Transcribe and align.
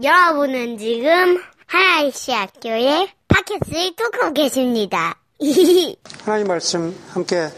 여러분은 0.00 0.78
지금 0.78 1.42
하나이시 1.66 2.30
학교의 2.30 3.08
팟캐스트를 3.26 3.96
듣고 3.96 4.32
계십니다. 4.32 5.16
하나님 6.24 6.46
말씀 6.46 6.96
함께 7.10 7.48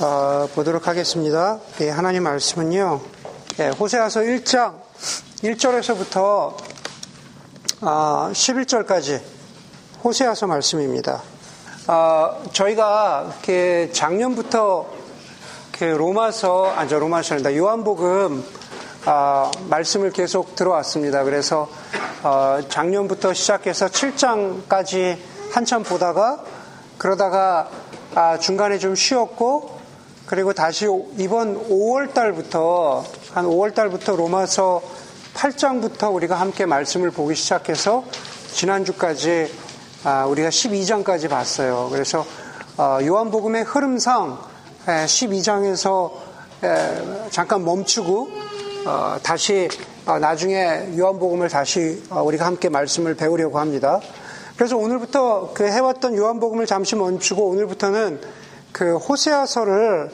어, 0.00 0.48
보도록 0.54 0.86
하겠습니다. 0.86 1.58
예, 1.80 1.90
하나님 1.90 2.22
말씀은요. 2.22 3.00
예, 3.58 3.68
호세아서 3.70 4.20
1장 4.20 4.80
1절에서부터 5.42 6.54
어, 7.80 8.30
11절까지 8.32 9.20
호세아서 10.04 10.46
말씀입니다. 10.46 11.20
어, 11.88 12.44
저희가 12.52 13.24
이렇게 13.26 13.90
작년부터 13.92 14.88
이렇게 15.70 15.96
로마서 15.96 16.74
아저 16.76 17.00
로마서 17.00 17.34
아니다 17.34 17.56
요한복음 17.56 18.44
어, 19.06 19.50
말씀을 19.68 20.10
계속 20.10 20.54
들어왔습니다. 20.56 21.24
그래서 21.24 21.68
어, 22.22 22.58
작년부터 22.68 23.32
시작해서 23.32 23.86
7장까지 23.86 25.18
한참 25.52 25.82
보다가 25.82 26.42
그러다가 26.98 27.68
아, 28.14 28.38
중간에 28.38 28.78
좀 28.78 28.94
쉬었고 28.94 29.78
그리고 30.26 30.52
다시 30.52 30.86
이번 31.16 31.68
5월 31.68 32.12
달부터 32.12 33.04
한 33.32 33.46
5월 33.46 33.74
달부터 33.74 34.16
로마서 34.16 34.82
8장부터 35.34 36.12
우리가 36.12 36.34
함께 36.34 36.66
말씀을 36.66 37.10
보기 37.10 37.34
시작해서 37.34 38.04
지난주까지 38.52 39.54
아, 40.04 40.26
우리가 40.26 40.48
12장까지 40.48 41.30
봤어요. 41.30 41.88
그래서 41.90 42.26
어, 42.76 42.98
요한복음의 43.02 43.64
흐름상 43.64 44.38
12장에서 44.86 46.12
잠깐 47.30 47.64
멈추고 47.64 48.30
어, 48.30 48.47
다시 49.22 49.68
어, 50.06 50.18
나중에 50.18 50.96
요한복음을 50.96 51.48
다시 51.48 52.02
우리가 52.10 52.46
함께 52.46 52.68
말씀을 52.68 53.14
배우려고 53.14 53.58
합니다. 53.58 54.00
그래서 54.56 54.76
오늘부터 54.76 55.52
그 55.54 55.64
해왔던 55.66 56.16
요한복음을 56.16 56.66
잠시 56.66 56.96
멈추고 56.96 57.50
오늘부터는 57.50 58.20
그 58.72 58.96
호세아서를 58.96 60.10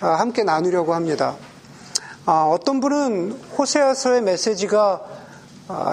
함께 0.00 0.44
나누려고 0.44 0.94
합니다. 0.94 1.36
어떤 2.26 2.80
분은 2.80 3.32
호세아서의 3.56 4.22
메시지가 4.22 5.02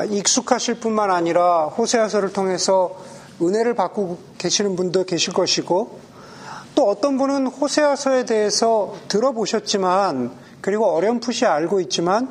익숙하실 0.09 0.79
뿐만 0.79 1.09
아니라 1.11 1.65
호세아서를 1.65 2.31
통해서 2.33 2.95
은혜를 3.41 3.73
받고 3.73 4.19
계시는 4.37 4.75
분도 4.75 5.03
계실 5.05 5.33
것이고 5.33 5.99
또 6.75 6.89
어떤 6.89 7.17
분은 7.17 7.47
호세아서에 7.47 8.25
대해서 8.25 8.93
들어보셨지만 9.07 10.31
그리고 10.65 10.87
어렴풋이 10.87 11.45
알고 11.45 11.79
있지만 11.81 12.27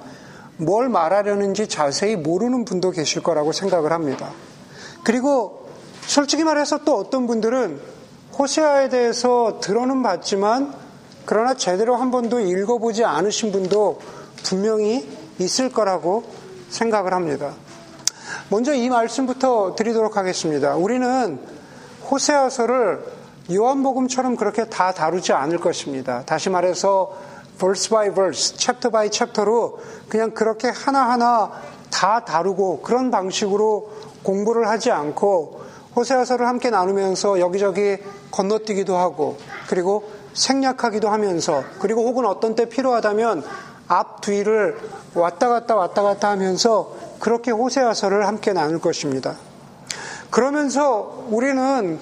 뭘 0.57 0.89
말하려는지 0.89 1.69
자세히 1.69 2.17
모르는 2.17 2.65
분도 2.65 2.91
계실 2.91 3.23
거라고 3.23 3.53
생각을 3.53 3.93
합니다. 3.93 4.33
그리고 5.05 5.69
솔직히 6.01 6.43
말해서 6.43 6.79
또 6.79 6.99
어떤 6.99 7.29
분들은 7.29 7.81
호세아에 8.37 8.89
대해서 8.89 9.61
들어는 9.61 10.03
봤지만 10.03 10.75
그러나 11.27 11.55
제대로 11.55 11.95
한 11.95 12.11
번도 12.11 12.41
읽어보지 12.41 13.05
않으신 13.05 13.53
분도 13.53 14.01
분명히 14.43 15.09
있을 15.39 15.69
거라고 15.69 16.25
생각을 16.71 17.15
합니다. 17.15 17.53
먼저 18.49 18.75
이 18.75 18.89
말씀부터 18.89 19.77
드리도록 19.77 20.17
하겠습니다. 20.17 20.75
우리는 20.75 21.39
호세아서를 22.11 23.05
요한복음처럼 23.53 24.35
그렇게 24.35 24.65
다 24.65 24.93
다루지 24.93 25.33
않을 25.33 25.59
것입니다. 25.59 26.25
다시 26.27 26.51
말해서 26.51 27.34
verse 27.59 27.89
by 27.89 28.11
verse, 28.11 28.57
chapter 28.57 28.91
by 28.91 29.09
chapter로 29.13 29.79
그냥 30.09 30.33
그렇게 30.33 30.69
하나하나 30.69 31.53
다 31.91 32.25
다루고 32.25 32.83
그런 32.83 33.11
방식으로 33.11 33.91
공부를 34.23 34.69
하지 34.69 34.91
않고 34.91 35.63
호세아서를 35.97 36.47
함께 36.49 36.71
나누면서 36.71 37.39
여기저기 37.39 37.99
건너뛰기도 38.31 38.97
하고 38.97 39.37
그리고 39.69 40.11
생략하기도 40.33 41.09
하면서 41.09 41.63
그리고 41.79 42.07
혹은 42.09 42.27
어떤 42.27 42.57
때 42.57 42.69
필요하다면 42.69 43.45
앞 43.87 44.21
뒤를 44.21 44.79
왔다 45.15 45.49
갔다 45.49 45.77
왔다 45.77 46.03
갔다 46.03 46.31
하면서 46.31 46.93
그렇게 47.21 47.53
호세아서를 47.53 48.27
함께 48.27 48.53
나눌 48.53 48.81
것입니다. 48.81 49.37
그러면서 50.31 51.25
우리는 51.31 52.01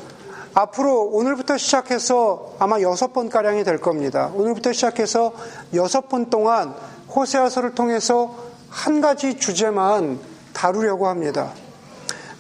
앞으로 0.55 1.05
오늘부터 1.05 1.57
시작해서 1.57 2.53
아마 2.59 2.81
여섯 2.81 3.13
번 3.13 3.29
가량이 3.29 3.65
될 3.65 3.79
겁니다. 3.79 4.31
오늘부터 4.35 4.73
시작해서 4.73 5.33
여섯 5.75 6.09
번 6.09 6.29
동안 6.29 6.75
호세아서를 7.15 7.75
통해서 7.75 8.37
한 8.69 9.01
가지 9.01 9.39
주제만 9.39 10.19
다루려고 10.53 11.09
합니다. 11.09 11.53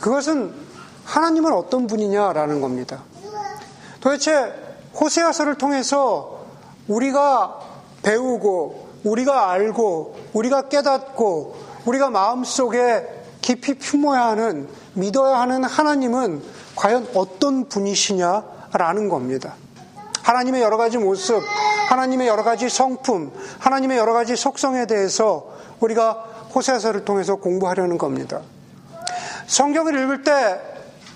그것은 0.01 0.53
하나님은 1.05 1.53
어떤 1.53 1.87
분이냐라는 1.87 2.61
겁니다. 2.61 3.03
도대체 4.01 4.53
호세아서를 4.99 5.56
통해서 5.56 6.45
우리가 6.89 7.61
배우고 8.03 8.89
우리가 9.05 9.51
알고 9.51 10.17
우리가 10.33 10.69
깨닫고 10.69 11.56
우리가 11.87 12.11
마음속에 12.11 13.22
깊이 13.41 13.75
품어야 13.75 14.28
하는 14.28 14.69
믿어야 14.95 15.41
하는 15.41 15.65
하나님은 15.65 16.43
과연 16.77 17.09
어떤 17.15 17.69
분이시냐라는 17.69 19.09
겁니다. 19.09 19.55
하나님의 20.22 20.62
여러 20.62 20.77
가지 20.77 20.99
모습, 20.99 21.43
하나님의 21.88 22.28
여러 22.28 22.43
가지 22.43 22.69
성품, 22.69 23.33
하나님의 23.59 23.99
여러 23.99 24.12
가지 24.12 24.37
속성에 24.37 24.87
대해서 24.87 25.53
우리가 25.81 26.12
호세서를 26.55 27.05
통해서 27.05 27.37
공부하려는 27.37 27.99
겁니다. 27.99 28.41
성경을 29.47 29.99
읽을 29.99 30.22
때 30.22 30.60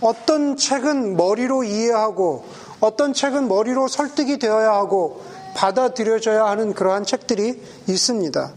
어떤 0.01 0.57
책은 0.57 1.17
머리로 1.17 1.65
이해하고 1.65 2.45
어떤 2.81 3.15
책은 3.15 3.49
머리로 3.49 3.89
설득이 3.89 4.39
되어야 4.39 4.73
하고 4.73 5.23
받아들여져야 5.55 6.45
하는 6.45 6.75
그러한 6.75 7.05
책들이 7.05 7.63
있습니다. 7.89 8.53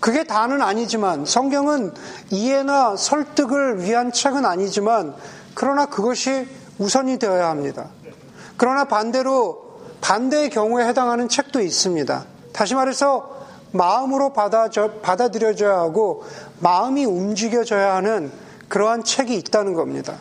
그게 0.00 0.24
다는 0.24 0.62
아니지만 0.62 1.26
성경은 1.26 1.92
이해나 2.30 2.96
설득을 2.96 3.82
위한 3.82 4.12
책은 4.12 4.44
아니지만 4.44 5.14
그러나 5.56 5.86
그것이 5.86 6.46
우선이 6.78 7.18
되어야 7.18 7.48
합니다. 7.48 7.88
그러나 8.58 8.84
반대로 8.84 9.80
반대의 10.02 10.50
경우에 10.50 10.86
해당하는 10.86 11.30
책도 11.30 11.62
있습니다. 11.62 12.26
다시 12.52 12.74
말해서 12.74 13.34
마음으로 13.72 14.34
받아, 14.34 14.68
받아들여져야 15.00 15.78
하고 15.78 16.24
마음이 16.60 17.06
움직여져야 17.06 17.94
하는 17.96 18.30
그러한 18.68 19.02
책이 19.04 19.34
있다는 19.34 19.72
겁니다. 19.72 20.16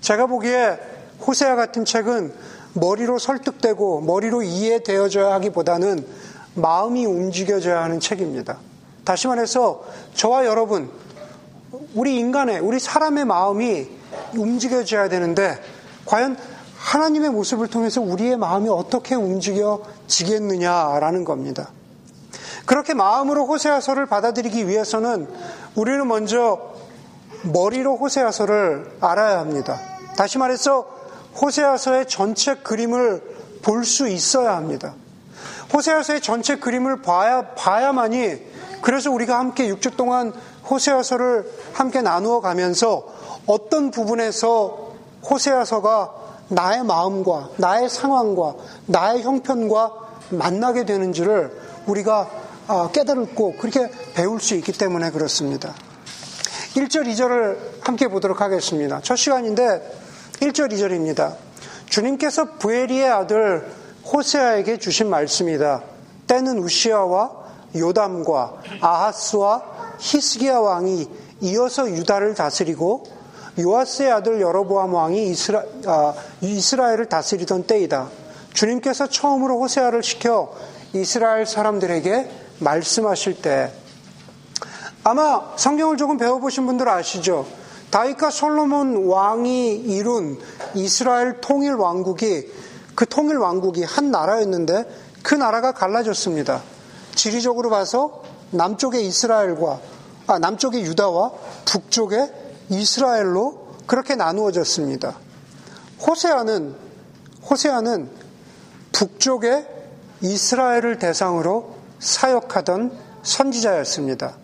제가 0.00 0.26
보기에 0.26 0.80
호세아 1.24 1.54
같은 1.54 1.84
책은 1.84 2.34
머리로 2.72 3.20
설득되고 3.20 4.00
머리로 4.00 4.42
이해되어져야 4.42 5.32
하기보다는 5.34 6.04
마음이 6.54 7.06
움직여져야 7.06 7.84
하는 7.84 8.00
책입니다. 8.00 8.58
다시 9.04 9.28
말해서 9.28 9.84
저와 10.14 10.44
여러분, 10.44 10.90
우리 11.94 12.18
인간의, 12.18 12.58
우리 12.58 12.80
사람의 12.80 13.26
마음이 13.26 13.96
움직여져야 14.34 15.08
되는데, 15.08 15.58
과연 16.06 16.36
하나님의 16.78 17.30
모습을 17.30 17.68
통해서 17.68 18.00
우리의 18.00 18.36
마음이 18.36 18.68
어떻게 18.68 19.14
움직여지겠느냐라는 19.14 21.24
겁니다. 21.24 21.70
그렇게 22.64 22.94
마음으로 22.94 23.46
호세아서를 23.46 24.06
받아들이기 24.06 24.68
위해서는 24.68 25.28
우리는 25.74 26.06
먼저 26.06 26.74
머리로 27.42 27.96
호세아서를 27.96 28.98
알아야 29.00 29.38
합니다. 29.38 29.80
다시 30.16 30.38
말해서 30.38 30.86
호세아서의 31.40 32.08
전체 32.08 32.56
그림을 32.56 33.36
볼 33.62 33.84
수 33.84 34.08
있어야 34.08 34.56
합니다. 34.56 34.94
호세아서의 35.74 36.20
전체 36.20 36.56
그림을 36.56 37.02
봐야, 37.02 37.54
봐야만이 37.54 38.56
그래서 38.80 39.10
우리가 39.10 39.38
함께 39.38 39.68
6주 39.68 39.96
동안 39.96 40.32
호세아서를 40.70 41.50
함께 41.72 42.00
나누어 42.00 42.40
가면서 42.40 43.06
어떤 43.46 43.90
부분에서 43.90 44.92
호세아서가 45.28 46.14
나의 46.48 46.84
마음과 46.84 47.50
나의 47.56 47.88
상황과 47.88 48.54
나의 48.86 49.22
형편과 49.22 49.92
만나게 50.30 50.84
되는지를 50.84 51.58
우리가 51.86 52.30
아, 52.68 52.90
깨달고 52.92 53.56
그렇게 53.58 53.90
배울 54.14 54.40
수 54.40 54.54
있기 54.56 54.72
때문에 54.72 55.10
그렇습니다. 55.10 55.72
1절, 56.74 57.06
2절을 57.06 57.80
함께 57.80 58.08
보도록 58.08 58.40
하겠습니다. 58.40 59.00
첫 59.02 59.16
시간인데 59.16 59.64
1절, 60.40 60.72
2절입니다. 60.72 61.36
주님께서 61.88 62.56
부에리의 62.58 63.08
아들 63.08 63.66
호세아에게 64.12 64.78
주신 64.78 65.08
말씀이다. 65.08 65.82
때는 66.26 66.58
우시아와 66.58 67.30
요담과 67.76 68.54
아하스와 68.80 69.62
히스기야 70.00 70.58
왕이 70.58 71.08
이어서 71.40 71.88
유다를 71.88 72.34
다스리고 72.34 73.04
요아스의 73.58 74.12
아들 74.12 74.40
여로보암 74.40 74.92
왕이 74.92 75.28
이스라, 75.28 75.62
아, 75.86 76.14
이스라엘을 76.40 77.08
다스리던 77.08 77.64
때이다. 77.64 78.10
주님께서 78.52 79.08
처음으로 79.08 79.60
호세아를 79.60 80.02
시켜 80.02 80.52
이스라엘 80.92 81.46
사람들에게 81.46 82.30
말씀하실 82.58 83.42
때 83.42 83.72
아마 85.04 85.52
성경을 85.56 85.96
조금 85.96 86.16
배워보신 86.16 86.66
분들 86.66 86.88
아시죠? 86.88 87.46
다윗과 87.90 88.30
솔로몬 88.30 89.06
왕이 89.06 89.76
이룬 89.76 90.38
이스라엘 90.74 91.40
통일 91.40 91.74
왕국이 91.74 92.50
그 92.94 93.06
통일 93.06 93.36
왕국이 93.36 93.84
한 93.84 94.10
나라였는데 94.10 94.84
그 95.22 95.34
나라가 95.34 95.72
갈라졌습니다. 95.72 96.62
지리적으로 97.14 97.70
봐서 97.70 98.22
남쪽의 98.50 99.06
이스라엘과 99.06 99.80
아, 100.28 100.38
남쪽의 100.38 100.82
유다와 100.82 101.32
북쪽의 101.66 102.45
이스라엘로 102.68 103.66
그렇게 103.86 104.14
나누어졌습니다. 104.16 105.16
호세아는 106.06 106.74
호세아는 107.48 108.10
북쪽의 108.92 109.66
이스라엘을 110.22 110.98
대상으로 110.98 111.76
사역하던 111.98 112.98
선지자였습니다. 113.22 114.36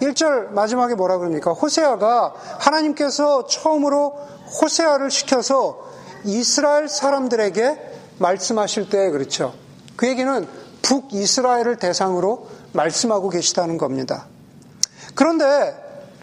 1절 0.00 0.50
마지막에 0.50 0.94
뭐라 0.94 1.18
그럽니까? 1.18 1.52
호세아가 1.52 2.34
하나님께서 2.58 3.46
처음으로 3.46 4.10
호세아를 4.60 5.10
시켜서 5.10 5.86
이스라엘 6.24 6.88
사람들에게 6.88 7.92
말씀하실 8.18 8.90
때 8.90 9.10
그렇죠. 9.10 9.54
그 9.96 10.06
얘기는 10.06 10.46
북이스라엘을 10.82 11.76
대상으로 11.78 12.48
말씀하고 12.72 13.30
계시다는 13.30 13.78
겁니다. 13.78 14.26
그런데 15.14 15.74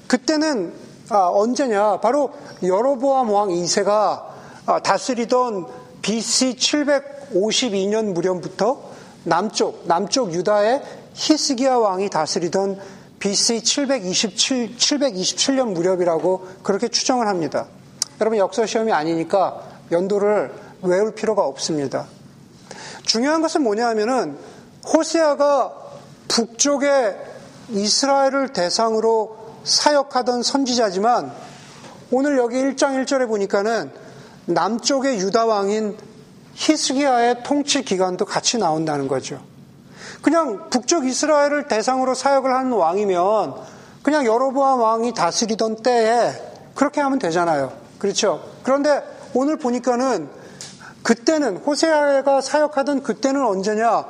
그때는 0.08 0.74
아, 1.14 1.30
언제냐? 1.30 2.00
바로 2.00 2.32
여로보암 2.64 3.30
왕 3.30 3.50
2세가 3.50 4.24
아, 4.66 4.80
다스리던 4.80 5.68
BC 6.02 6.56
752년 6.56 8.14
무렵부터 8.14 8.82
남쪽 9.24 9.84
남쪽 9.86 10.34
유다의 10.34 10.82
히스기야 11.14 11.76
왕이 11.76 12.10
다스리던 12.10 12.80
BC 13.20 13.64
727, 13.64 14.76
727년 14.76 15.74
무렵이라고 15.74 16.48
그렇게 16.64 16.88
추정을 16.90 17.28
합니다. 17.28 17.68
여러분 18.20 18.38
역사 18.40 18.66
시험이 18.66 18.92
아니니까 18.92 19.62
연도를 19.92 20.52
외울 20.82 21.14
필요가 21.14 21.46
없습니다. 21.46 22.08
중요한 23.04 23.42
것은 23.42 23.64
뭐냐 23.64 23.88
하면은 23.90 24.38
호세아가 24.86 25.74
북쪽의 26.28 27.16
이스라엘을 27.70 28.52
대상으로 28.52 29.43
사역하던 29.64 30.44
선지자지만 30.44 31.32
오늘 32.12 32.38
여기 32.38 32.58
1장 32.58 33.04
1절에 33.04 33.28
보니까는 33.28 33.92
남쪽의 34.46 35.18
유다 35.20 35.46
왕인 35.46 35.98
히스기야의 36.54 37.44
통치 37.44 37.84
기간도 37.84 38.26
같이 38.26 38.58
나온다는 38.58 39.08
거죠. 39.08 39.42
그냥 40.22 40.70
북쪽 40.70 41.06
이스라엘을 41.06 41.68
대상으로 41.68 42.14
사역을 42.14 42.54
하는 42.54 42.72
왕이면 42.74 43.56
그냥 44.04 44.26
여로보암 44.26 44.80
왕이 44.80 45.14
다스리던 45.14 45.78
때에 45.78 46.34
그렇게 46.76 47.02
하면 47.02 47.20
되잖아요. 47.20 47.74
그렇죠? 47.98 48.44
그런데 48.64 49.02
오늘 49.34 49.58
보니까는 49.58 50.30
그때는 51.04 51.58
호세아가 51.58 52.42
사역하던 52.42 53.04
그때는 53.04 53.46
언제냐? 53.46 54.06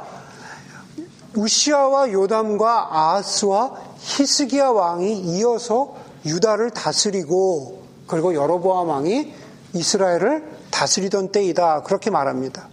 우시아와 1.36 2.12
요담과 2.12 2.90
아하스와 2.92 3.93
히스기야 4.04 4.70
왕이 4.70 5.20
이어서 5.20 5.96
유다를 6.26 6.72
다스리고 6.72 7.84
그리고 8.08 8.36
여로보암 8.36 8.88
왕이 8.90 9.34
이스라엘을 9.74 10.44
다스리던 10.70 11.32
때이다. 11.32 11.84
그렇게 11.84 12.10
말합니다. 12.10 12.68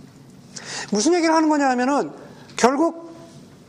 무슨 0.91 1.15
얘기를 1.15 1.35
하는 1.35 1.49
거냐 1.49 1.69
하면은 1.71 2.11
결국 2.57 3.11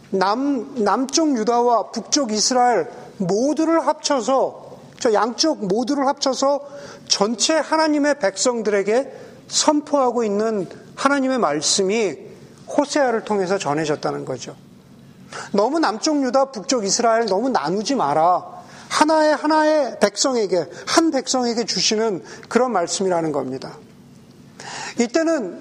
남, 0.10 0.84
남쪽 0.84 1.38
유다와 1.38 1.92
북쪽 1.92 2.32
이스라엘 2.32 2.90
모두를 3.18 3.88
합쳐서 3.88 4.72
저 5.00 5.14
양쪽 5.14 5.66
모두를 5.66 6.08
합쳐서 6.08 6.62
전체 7.08 7.54
하나님의 7.56 8.20
백성들에게 8.20 9.12
선포하고 9.48 10.24
있는 10.24 10.68
하나님의 10.96 11.38
말씀이 11.38 12.18
호세아를 12.78 13.24
통해서 13.24 13.58
전해졌다는 13.58 14.26
거죠. 14.26 14.56
너무 15.52 15.80
남쪽 15.80 16.24
유다, 16.24 16.52
북쪽 16.52 16.86
이스라엘 16.86 17.26
너무 17.26 17.50
나누지 17.50 17.96
마라. 17.96 18.62
하나의 18.90 19.36
하나의 19.36 20.00
백성에게, 20.00 20.66
한 20.86 21.12
백성에게 21.12 21.66
주시는 21.66 22.24
그런 22.50 22.72
말씀이라는 22.72 23.32
겁니다. 23.32 23.78
이때는 25.00 25.60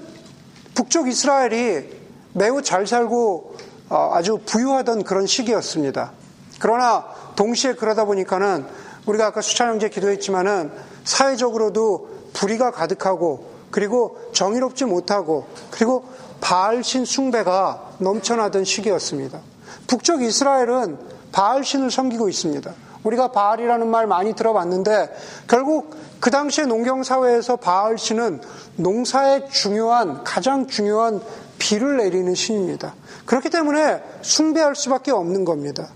북쪽 0.74 1.08
이스라엘이 1.08 2.00
매우 2.32 2.62
잘 2.62 2.86
살고 2.86 3.56
어, 3.88 4.10
아주 4.12 4.38
부유하던 4.46 5.04
그런 5.04 5.26
시기였습니다. 5.26 6.12
그러나 6.60 7.04
동시에 7.34 7.74
그러다 7.74 8.04
보니까는 8.04 8.66
우리가 9.06 9.26
아까 9.26 9.40
수찬 9.40 9.68
형제 9.68 9.88
기도했지만은 9.88 10.70
사회적으로도 11.04 12.08
불의가 12.32 12.70
가득하고 12.70 13.50
그리고 13.70 14.18
정의롭지 14.32 14.84
못하고 14.84 15.46
그리고 15.70 16.04
바알신 16.40 17.04
숭배가 17.04 17.94
넘쳐나던 17.98 18.64
시기였습니다. 18.64 19.40
북쪽 19.86 20.22
이스라엘은 20.22 20.98
바알 21.32 21.64
신을 21.64 21.90
섬기고 21.90 22.28
있습니다. 22.28 22.72
우리가 23.04 23.32
바알이라는 23.32 23.88
말 23.88 24.06
많이 24.06 24.34
들어봤는데 24.34 25.14
결국 25.48 25.96
그 26.20 26.30
당시의 26.30 26.66
농경 26.66 27.02
사회에서 27.02 27.56
바알 27.56 27.96
신은 27.96 28.42
농사에 28.76 29.48
중요한 29.48 30.22
가장 30.24 30.66
중요한 30.66 31.20
비를 31.58 31.96
내리는 31.96 32.34
신입니다. 32.34 32.94
그렇기 33.24 33.48
때문에 33.50 34.02
숭배할 34.22 34.74
수밖에 34.74 35.12
없는 35.12 35.44
겁니다. 35.44 35.88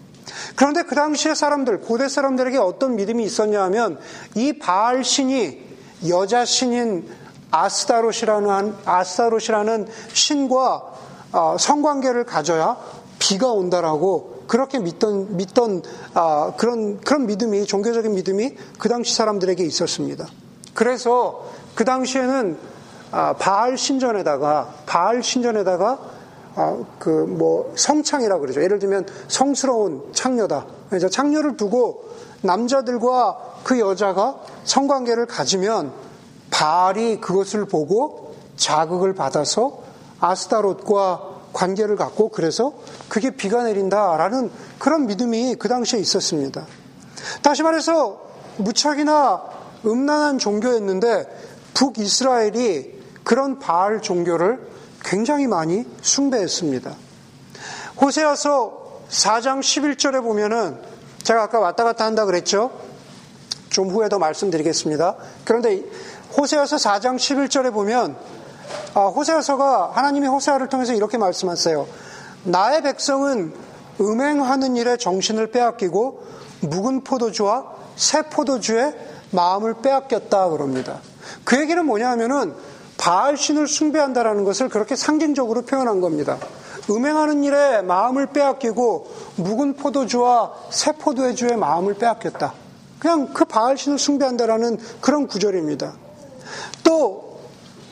그런데 0.56 0.82
그 0.82 0.94
당시의 0.94 1.36
사람들, 1.36 1.80
고대 1.80 2.08
사람들에게 2.08 2.58
어떤 2.58 2.96
믿음이 2.96 3.24
있었냐 3.24 3.62
하면 3.64 3.98
이 4.34 4.58
바알 4.58 5.04
신이 5.04 5.62
여자 6.08 6.44
신인 6.44 7.08
아스타롯이라는, 7.50 8.74
아스타롯이라는 8.84 9.88
신과 10.12 10.94
어, 11.32 11.56
성관계를 11.58 12.24
가져야 12.24 12.76
비가 13.18 13.52
온다라고 13.52 14.44
그렇게 14.46 14.78
믿던, 14.78 15.36
믿던 15.36 15.82
아, 16.14 16.52
그런, 16.56 17.00
그런 17.00 17.26
믿음이, 17.26 17.66
종교적인 17.66 18.14
믿음이 18.14 18.54
그 18.78 18.88
당시 18.88 19.14
사람들에게 19.14 19.64
있었습니다. 19.64 20.26
그래서 20.74 21.46
그 21.74 21.84
당시에는 21.84 22.58
아, 23.10 23.34
바알 23.34 23.78
신전에다가, 23.78 24.74
바알 24.86 25.22
신전에다가 25.22 25.98
아, 26.56 26.78
그뭐 26.98 27.72
성창이라고 27.76 28.40
그러죠. 28.40 28.62
예를 28.62 28.78
들면 28.78 29.06
성스러운 29.28 30.12
창녀다. 30.12 30.66
그래서 30.88 31.08
창녀를 31.08 31.56
두고 31.56 32.04
남자들과 32.42 33.54
그 33.64 33.80
여자가 33.80 34.36
성관계를 34.64 35.26
가지면 35.26 35.92
바알이 36.50 37.20
그것을 37.20 37.64
보고 37.64 38.34
자극을 38.56 39.14
받아서 39.14 39.80
아스타롯과 40.20 41.33
관계를 41.54 41.96
갖고 41.96 42.28
그래서 42.28 42.74
그게 43.08 43.30
비가 43.30 43.62
내린다라는 43.62 44.50
그런 44.78 45.06
믿음이 45.06 45.54
그 45.54 45.68
당시에 45.68 45.98
있었습니다. 46.00 46.66
다시 47.42 47.62
말해서 47.62 48.20
무척이나 48.58 49.42
음란한 49.86 50.38
종교였는데 50.38 51.24
북이스라엘이 51.72 53.02
그런 53.24 53.58
바알 53.58 54.02
종교를 54.02 54.68
굉장히 55.02 55.46
많이 55.46 55.86
숭배했습니다. 56.02 56.94
호세아서 58.00 59.02
4장 59.08 59.60
11절에 59.60 60.22
보면은 60.22 60.78
제가 61.22 61.44
아까 61.44 61.60
왔다 61.60 61.84
갔다 61.84 62.04
한다 62.04 62.24
그랬죠? 62.24 62.70
좀 63.70 63.90
후에 63.90 64.08
더 64.08 64.18
말씀드리겠습니다. 64.18 65.16
그런데 65.44 65.82
호세아서 66.36 66.76
4장 66.76 67.16
11절에 67.16 67.72
보면 67.72 68.16
아, 68.94 69.06
호세아서가 69.06 69.92
하나님이 69.94 70.26
호세아를 70.26 70.68
통해서 70.68 70.92
이렇게 70.92 71.18
말씀하세요. 71.18 71.86
나의 72.44 72.82
백성은 72.82 73.54
음행하는 74.00 74.76
일에 74.76 74.96
정신을 74.96 75.50
빼앗기고 75.50 76.22
묵은 76.60 77.04
포도주와 77.04 77.72
새 77.96 78.22
포도주에 78.22 78.94
마음을 79.30 79.74
빼앗겼다 79.82 80.48
그럽니다. 80.50 81.00
그 81.44 81.60
얘기는 81.60 81.84
뭐냐 81.84 82.10
하면은 82.10 82.54
바알 82.96 83.36
신을 83.36 83.66
숭배한다라는 83.66 84.44
것을 84.44 84.68
그렇게 84.68 84.96
상징적으로 84.96 85.62
표현한 85.62 86.00
겁니다. 86.00 86.38
음행하는 86.90 87.42
일에 87.44 87.82
마음을 87.82 88.26
빼앗기고 88.26 89.10
묵은 89.36 89.74
포도주와 89.74 90.52
새 90.70 90.92
포도의 90.92 91.34
주에 91.34 91.56
마음을 91.56 91.94
빼앗겼다. 91.94 92.54
그냥 92.98 93.32
그 93.32 93.44
바알 93.44 93.76
신을 93.76 93.98
숭배한다라는 93.98 94.78
그런 95.00 95.26
구절입니다. 95.26 95.94
또 96.84 97.23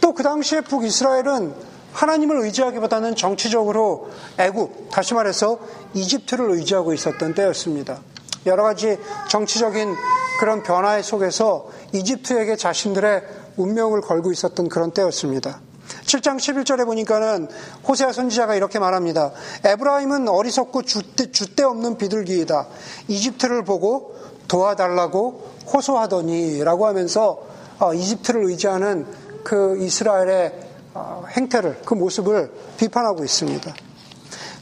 또 0.02 0.12
그 0.12 0.22
당시에 0.22 0.60
북이스라엘은 0.60 1.54
하나님을 1.92 2.36
의지하기보다는 2.44 3.16
정치적으로 3.16 4.10
애국, 4.38 4.90
다시 4.90 5.14
말해서 5.14 5.58
이집트를 5.94 6.50
의지하고 6.50 6.92
있었던 6.92 7.34
때였습니다. 7.34 8.00
여러 8.46 8.62
가지 8.62 8.98
정치적인 9.28 9.94
그런 10.40 10.62
변화의 10.62 11.02
속에서 11.02 11.68
이집트에게 11.92 12.56
자신들의 12.56 13.22
운명을 13.56 14.00
걸고 14.00 14.32
있었던 14.32 14.68
그런 14.68 14.90
때였습니다. 14.92 15.60
7장 16.04 16.36
11절에 16.36 16.84
보니까는 16.84 17.48
호세아 17.86 18.12
선지자가 18.12 18.54
이렇게 18.54 18.78
말합니다. 18.78 19.32
에브라임은 19.64 20.28
어리석고 20.28 20.82
줏대, 20.82 21.32
줏대 21.32 21.62
없는 21.62 21.98
비둘기이다. 21.98 22.66
이집트를 23.08 23.64
보고 23.64 24.16
도와달라고 24.48 25.52
호소하더니 25.72 26.64
라고 26.64 26.86
하면서 26.86 27.52
어, 27.78 27.94
이집트를 27.94 28.44
의지하는 28.44 29.06
그 29.44 29.78
이스라엘의 29.78 30.70
어, 30.94 31.24
행태를 31.28 31.82
그 31.84 31.94
모습을 31.94 32.52
비판하고 32.76 33.24
있습니다. 33.24 33.74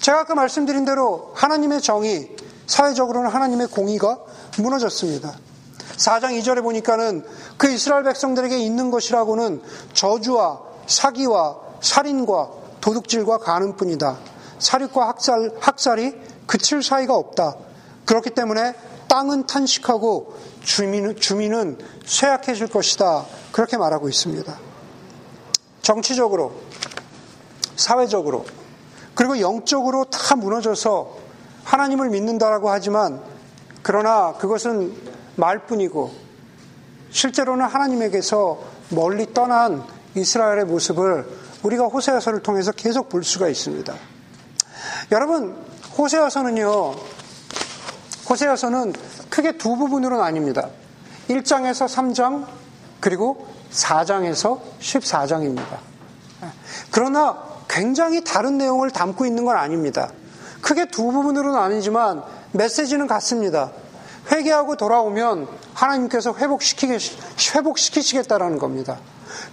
제가 0.00 0.20
아까 0.20 0.34
말씀드린 0.34 0.84
대로 0.84 1.32
하나님의 1.34 1.80
정의, 1.80 2.34
사회적으로는 2.66 3.30
하나님의 3.30 3.66
공의가 3.68 4.18
무너졌습니다. 4.58 5.36
4장 5.96 6.38
2절에 6.40 6.62
보니까는 6.62 7.24
그 7.58 7.70
이스라엘 7.70 8.04
백성들에게 8.04 8.56
있는 8.58 8.90
것이라고는 8.90 9.62
저주와 9.92 10.60
사기와 10.86 11.58
살인과 11.82 12.50
도둑질과 12.80 13.38
가는뿐이다. 13.38 14.18
사륙과 14.58 15.08
학살, 15.08 15.52
학살이 15.60 16.14
그칠 16.46 16.82
사이가 16.82 17.14
없다. 17.14 17.56
그렇기 18.06 18.30
때문에 18.30 18.74
땅은 19.08 19.46
탄식하고 19.46 20.34
주민은, 20.62 21.16
주민은 21.16 21.78
쇠약해질 22.06 22.68
것이다. 22.68 23.26
그렇게 23.52 23.76
말하고 23.76 24.08
있습니다. 24.08 24.69
정치적으로, 25.82 26.52
사회적으로, 27.76 28.44
그리고 29.14 29.40
영적으로 29.40 30.04
다 30.04 30.36
무너져서 30.36 31.16
하나님을 31.64 32.10
믿는다라고 32.10 32.70
하지만 32.70 33.22
그러나 33.82 34.34
그것은 34.34 34.94
말뿐이고 35.36 36.10
실제로는 37.10 37.66
하나님에게서 37.66 38.58
멀리 38.90 39.32
떠난 39.32 39.84
이스라엘의 40.14 40.64
모습을 40.64 41.26
우리가 41.62 41.86
호세아서를 41.86 42.42
통해서 42.42 42.72
계속 42.72 43.08
볼 43.08 43.24
수가 43.24 43.48
있습니다. 43.48 43.94
여러분, 45.12 45.56
호세아서는요, 45.96 46.94
호세아서는 48.28 48.92
크게 49.28 49.58
두 49.58 49.76
부분으로 49.76 50.16
나뉩니다. 50.18 50.70
1장에서 51.28 51.86
3장, 51.86 52.46
그리고 53.00 53.46
4장에서 53.72 54.60
14장입니다. 54.80 55.78
그러나 56.90 57.38
굉장히 57.68 58.24
다른 58.24 58.58
내용을 58.58 58.90
담고 58.90 59.24
있는 59.26 59.44
건 59.44 59.56
아닙니다. 59.56 60.10
크게 60.60 60.86
두 60.86 61.12
부분으로 61.12 61.52
나뉘지만 61.52 62.24
메시지는 62.52 63.06
같습니다. 63.06 63.70
회개하고 64.30 64.76
돌아오면 64.76 65.48
하나님께서 65.74 66.34
회복시키시겠다라는 66.34 68.58
겁니다. 68.58 68.98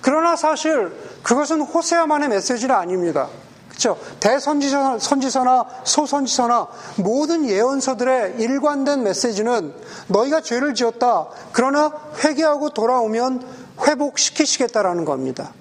그러나 0.01 0.36
사실 0.36 0.92
그것은 1.24 1.62
호세아만의 1.62 2.27
메시지는 2.30 2.75
아닙니다. 2.75 3.30
그렇죠? 3.77 3.98
대선지서나 4.19 4.98
선지서나 4.98 5.65
소선지서나 5.84 6.67
모든 6.98 7.48
예언서들의 7.48 8.36
일관된 8.39 9.03
메시지는 9.03 9.74
너희가 10.07 10.41
죄를 10.41 10.74
지었다. 10.74 11.27
그러나 11.51 11.91
회개하고 12.24 12.72
돌아오면 12.72 13.46
회복시키시겠다라는 13.86 15.05
겁니다. 15.05 15.53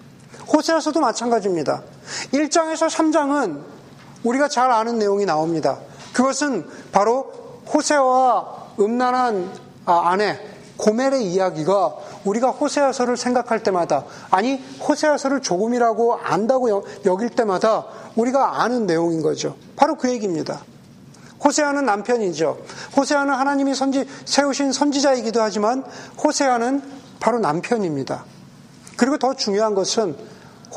호세아서도 0.48 1.00
마찬가지입니다. 1.00 1.82
1장에서 2.32 2.88
3장은 2.88 3.60
우리가 4.24 4.48
잘 4.48 4.70
아는 4.70 4.98
내용이 4.98 5.26
나옵니다. 5.26 5.78
그것은 6.14 6.66
바로 6.92 7.30
호세와 7.72 8.66
음란한 8.80 9.52
아, 9.84 10.10
아내 10.10 10.40
고멜의 10.76 11.24
이야기가 11.32 11.94
우리가 12.24 12.50
호세아서를 12.50 13.16
생각할 13.16 13.62
때마다 13.62 14.04
아니 14.30 14.56
호세아서를 14.86 15.40
조금이라고 15.40 16.14
안다고 16.14 16.84
여길 17.04 17.30
때마다 17.30 17.86
우리가 18.14 18.62
아는 18.62 18.86
내용인 18.86 19.22
거죠. 19.22 19.56
바로 19.76 19.96
그 19.96 20.10
얘기입니다. 20.10 20.60
호세아는 21.44 21.84
남편이죠. 21.84 22.58
호세아는 22.96 23.32
하나님이 23.32 23.74
선지 23.74 24.06
세우신 24.24 24.72
선지자이기도 24.72 25.40
하지만 25.40 25.84
호세아는 26.22 26.82
바로 27.20 27.38
남편입니다. 27.38 28.24
그리고 28.96 29.18
더 29.18 29.34
중요한 29.34 29.74
것은 29.74 30.16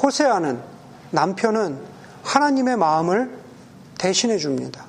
호세아는 0.02 0.62
남편은 1.12 1.80
하나님의 2.24 2.78
마음을 2.78 3.40
대신해 3.98 4.38
줍니다. 4.38 4.86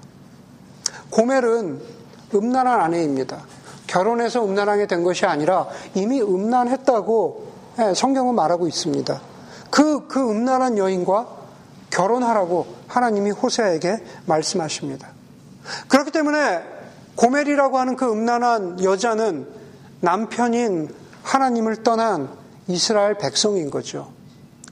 고멜은 1.11 1.81
음란한 2.35 2.81
아내입니다. 2.81 3.43
결혼해서 3.90 4.44
음란하게 4.44 4.87
된 4.87 5.02
것이 5.02 5.26
아니라 5.26 5.66
이미 5.94 6.23
음란했다고 6.23 7.50
예, 7.80 7.94
성경은 7.94 8.37
말하고 8.37 8.68
있습니다. 8.68 9.20
그, 9.70 10.06
그 10.06 10.30
음란한 10.30 10.78
여인과 10.78 11.26
결혼하라고 11.90 12.66
하나님이 12.87 13.32
호세에게 13.32 13.97
말씀하십니다. 14.26 15.09
그렇기 15.88 16.12
때문에 16.12 16.62
고멜이라고 17.16 17.78
하는 17.78 17.97
그 17.97 18.11
음란한 18.11 18.82
여자는 18.82 19.49
남편인 20.00 20.94
하나님을 21.25 21.82
떠난 21.82 22.28
이스라엘 22.68 23.18
백성인 23.18 23.70
거죠. 23.70 24.12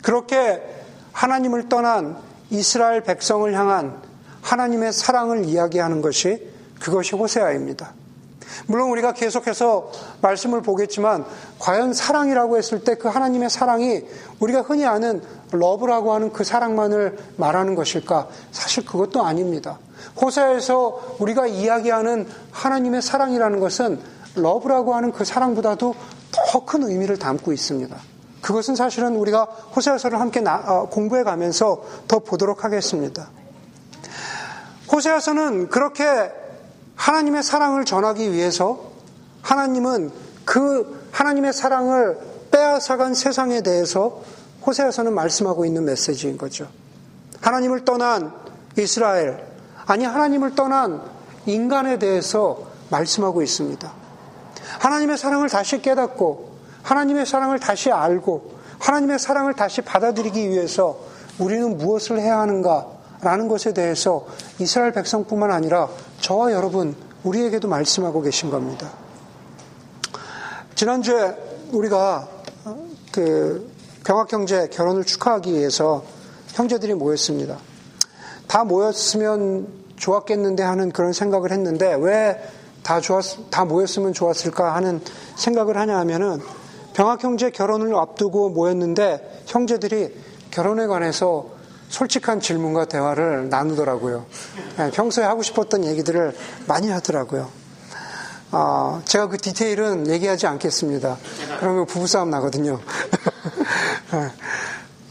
그렇게 0.03 0.63
하나님을 1.13 1.69
떠난 1.69 2.17
이스라엘 2.51 3.03
백성을 3.03 3.53
향한 3.53 4.01
하나님의 4.43 4.93
사랑을 4.93 5.45
이야기하는 5.45 6.03
것이 6.03 6.49
그것이 6.79 7.17
호세아입니다. 7.17 7.93
물론 8.67 8.91
우리가 8.91 9.13
계속해서 9.13 9.91
말씀을 10.21 10.63
보겠지만 10.63 11.25
과연 11.59 11.95
사랑이라고 11.95 12.57
했을 12.59 12.85
때 12.85 12.95
그 12.99 13.09
하나님의 13.09 13.49
사랑이 13.49 14.03
우리가 14.41 14.63
흔히 14.63 14.85
아는 14.85 15.23
러브라고 15.53 16.13
하는 16.13 16.33
그 16.33 16.45
사랑만을 16.45 17.17
말하는 17.37 17.75
것일까? 17.75 18.29
사실 18.51 18.85
그것도 18.85 19.23
아닙니다. 19.23 19.79
호세에서 20.21 21.17
우리가 21.19 21.47
이야기하는 21.47 22.27
하나님의 22.51 23.03
사랑이라는 23.03 23.61
것은 23.61 24.01
러브라고 24.35 24.95
하는 24.95 25.13
그 25.13 25.25
사랑보다도 25.25 25.95
더 26.33 26.67
큰 26.67 26.83
의미를 26.83 27.19
담고 27.19 27.53
있습니다. 27.53 27.97
그것은 28.43 28.77
사실은 28.77 29.17
우리가 29.17 29.45
호세아서를 29.45 30.21
함께 30.21 30.43
어, 30.47 30.89
공부해 30.91 31.23
가면서 31.23 31.83
더 32.07 32.19
보도록 32.19 32.65
하겠습니다. 32.65 33.29
호세아서는 34.93 35.69
그렇게 35.69 36.05
하나님의 36.99 37.43
사랑을 37.43 37.85
전하기 37.85 38.33
위해서 38.33 38.91
하나님은 39.43 40.11
그 40.45 41.09
하나님의 41.13 41.53
사랑을 41.53 42.19
빼앗아간 42.51 43.15
세상에 43.15 43.63
대해서 43.63 44.21
호세아서는 44.67 45.15
말씀하고 45.15 45.65
있는 45.65 45.85
메시지인 45.85 46.37
거죠. 46.37 46.69
하나님을 47.41 47.85
떠난 47.85 48.33
이스라엘, 48.77 49.47
아니 49.87 50.05
하나님을 50.05 50.55
떠난 50.55 51.01
인간에 51.47 51.99
대해서 51.99 52.67
말씀하고 52.91 53.43
있습니다. 53.43 53.91
하나님의 54.81 55.17
사랑을 55.17 55.49
다시 55.49 55.81
깨닫고 55.81 56.59
하나님의 56.83 57.27
사랑을 57.27 57.61
다시 57.61 57.93
알고 57.93 58.59
하나님의 58.81 59.19
사랑을 59.19 59.55
다시 59.55 59.83
받아들이기 59.83 60.51
위해서 60.51 60.99
우리는 61.39 61.79
무엇을 61.79 62.19
해야 62.19 62.41
하는가 62.41 62.98
라는 63.21 63.49
것에 63.49 63.73
대해서 63.73 64.27
이스라엘 64.59 64.93
백성뿐만 64.93 65.51
아니라 65.51 65.89
저와 66.21 66.53
여러분, 66.53 66.95
우리에게도 67.25 67.69
말씀하고 67.69 68.23
계신 68.23 68.51
겁니다. 68.51 68.91
지난주에 70.75 71.37
우리가 71.73 72.29
그 73.11 73.71
병학형제 74.05 74.69
결혼을 74.69 75.05
축하하기 75.05 75.53
위해서 75.53 76.05
형제들이 76.49 76.95
모였습니다. 76.95 77.59
다 78.47 78.65
모였으면 78.65 79.67
좋았겠는데 79.97 80.63
하는 80.63 80.91
그런 80.93 81.13
생각을 81.13 81.51
했는데 81.51 81.95
왜 81.95 82.59
다 82.89 83.03
좋았, 83.03 83.51
다 83.51 83.67
모였으면 83.67 84.15
좋았을까 84.15 84.75
하는 84.75 85.03
생각을 85.37 85.77
하냐 85.77 85.99
하면은 85.99 86.41
병학형제 86.95 87.51
결혼을 87.51 87.95
앞두고 87.95 88.49
모였는데 88.49 89.43
형제들이 89.45 90.15
결혼에 90.51 90.87
관해서 90.87 91.51
솔직한 91.89 92.41
질문과 92.41 92.87
대화를 92.87 93.49
나누더라고요. 93.49 94.27
네, 94.77 94.91
평소에 94.91 95.25
하고 95.25 95.43
싶었던 95.43 95.85
얘기들을 95.85 96.37
많이 96.67 96.91
하더라고요. 96.91 97.49
어, 98.51 99.03
제가 99.05 99.29
그 99.29 99.37
디테일은 99.37 100.07
얘기하지 100.09 100.47
않겠습니다. 100.47 101.19
그러면 101.61 101.87
부부싸움 101.87 102.31
나거든요. 102.31 102.81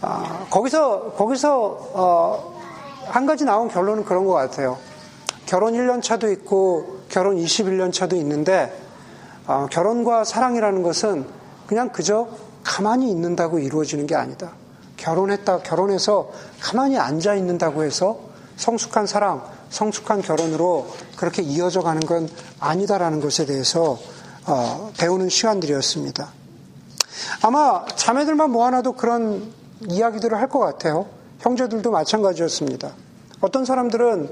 어, 0.01 0.47
거기서, 0.49 1.13
거기서, 1.13 1.91
어, 1.93 2.61
한 3.05 3.25
가지 3.25 3.45
나온 3.45 3.69
결론은 3.69 4.05
그런 4.05 4.25
것 4.25 4.33
같아요. 4.33 4.77
결혼 5.45 5.73
1년 5.73 6.01
차도 6.01 6.31
있고, 6.31 7.01
결혼 7.09 7.37
21년 7.37 7.93
차도 7.93 8.15
있는데, 8.17 8.75
어, 9.45 9.67
결혼과 9.69 10.23
사랑이라는 10.23 10.81
것은 10.81 11.25
그냥 11.67 11.89
그저 11.89 12.27
가만히 12.63 13.09
있는다고 13.11 13.59
이루어지는 13.59 14.07
게 14.07 14.15
아니다. 14.15 14.51
결혼했다, 14.97 15.59
결혼해서 15.59 16.31
가만히 16.59 16.97
앉아 16.97 17.35
있는다고 17.35 17.83
해서 17.83 18.19
성숙한 18.57 19.05
사랑, 19.07 19.43
성숙한 19.69 20.21
결혼으로 20.21 20.87
그렇게 21.15 21.41
이어져 21.41 21.81
가는 21.81 21.99
건 22.01 22.29
아니다라는 22.59 23.19
것에 23.21 23.45
대해서 23.45 23.99
어, 24.45 24.91
배우는 24.97 25.29
시간들이었습니다. 25.29 26.29
아마 27.43 27.85
자매들만 27.85 28.51
모아놔도 28.51 28.93
그런 28.93 29.51
이야기들을 29.87 30.37
할 30.37 30.47
것 30.49 30.59
같아요. 30.59 31.07
형제들도 31.39 31.91
마찬가지였습니다. 31.91 32.93
어떤 33.41 33.65
사람들은 33.65 34.29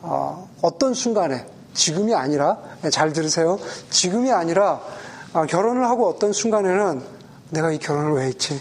어, 0.00 0.48
떤 0.78 0.94
순간에 0.94 1.46
지금이 1.74 2.14
아니라 2.14 2.58
네, 2.82 2.90
잘 2.90 3.12
들으세요. 3.12 3.58
지금이 3.90 4.32
아니라 4.32 4.80
어, 5.34 5.46
결혼을 5.46 5.84
하고 5.84 6.08
어떤 6.08 6.32
순간에는 6.32 7.02
내가 7.50 7.70
이 7.70 7.78
결혼을 7.78 8.12
왜 8.14 8.24
했지? 8.26 8.60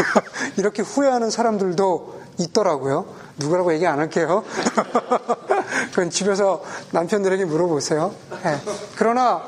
이렇게 0.58 0.82
후회하는 0.82 1.30
사람들도 1.30 2.21
있더라고요. 2.38 3.06
누구라고 3.38 3.72
얘기 3.74 3.86
안 3.86 3.98
할게요. 3.98 4.44
그건 5.90 6.10
집에서 6.10 6.62
남편들에게 6.92 7.44
물어보세요. 7.44 8.14
네. 8.42 8.58
그러나 8.96 9.42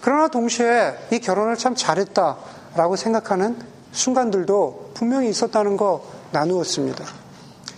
그러나 0.00 0.28
동시에 0.28 0.94
이 1.10 1.18
결혼을 1.18 1.56
참 1.56 1.74
잘했다라고 1.74 2.96
생각하는 2.96 3.56
순간들도 3.92 4.92
분명히 4.94 5.28
있었다는 5.28 5.76
거 5.76 6.04
나누었습니다. 6.32 7.04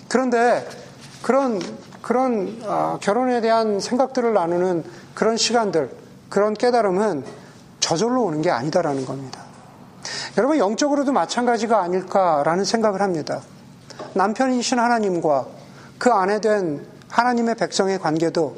그런데 0.08 0.68
그런 1.22 1.60
그런 2.02 2.60
어, 2.64 2.98
결혼에 3.00 3.40
대한 3.40 3.78
생각들을 3.78 4.32
나누는 4.32 4.84
그런 5.14 5.36
시간들, 5.36 5.90
그런 6.28 6.54
깨달음은 6.54 7.24
저절로 7.78 8.24
오는 8.24 8.42
게 8.42 8.50
아니다라는 8.50 9.04
겁니다. 9.04 9.42
여러분 10.38 10.58
영적으로도 10.58 11.12
마찬가지가 11.12 11.82
아닐까라는 11.82 12.64
생각을 12.64 13.02
합니다. 13.02 13.42
남편이신 14.14 14.78
하나님과 14.78 15.46
그 15.98 16.10
아내 16.10 16.40
된 16.40 16.86
하나님의 17.08 17.56
백성의 17.56 17.98
관계도 17.98 18.56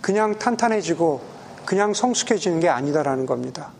그냥 0.00 0.38
탄탄해지고 0.38 1.20
그냥 1.64 1.94
성숙해지는 1.94 2.60
게 2.60 2.68
아니다라는 2.68 3.26
겁니다. 3.26 3.70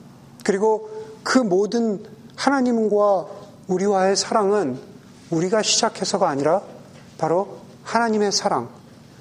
그리고 0.44 0.90
그 1.22 1.38
모든 1.38 2.02
하나님과 2.36 3.26
우리와의 3.68 4.16
사랑은 4.16 4.78
우리가 5.30 5.62
시작해서가 5.62 6.28
아니라 6.28 6.62
바로 7.18 7.58
하나님의 7.84 8.32
사랑, 8.32 8.68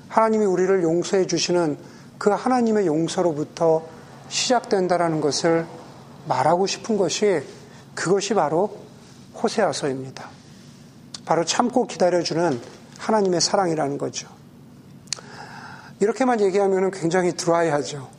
하나님이 0.09 0.45
우리를 0.45 0.83
용서해 0.83 1.27
주시는 1.27 1.77
그 2.17 2.29
하나님의 2.29 2.87
용서로부터 2.87 3.83
시작된다라는 4.29 5.21
것을 5.21 5.65
말하고 6.27 6.67
싶은 6.67 6.97
것이 6.97 7.41
그것이 7.95 8.33
바로 8.33 8.77
호세아서입니다. 9.41 10.29
바로 11.25 11.45
참고 11.45 11.87
기다려주는 11.87 12.59
하나님의 12.99 13.41
사랑이라는 13.41 13.97
거죠. 13.97 14.27
이렇게만 15.99 16.41
얘기하면 16.41 16.91
굉장히 16.91 17.33
드라이하죠. 17.33 18.09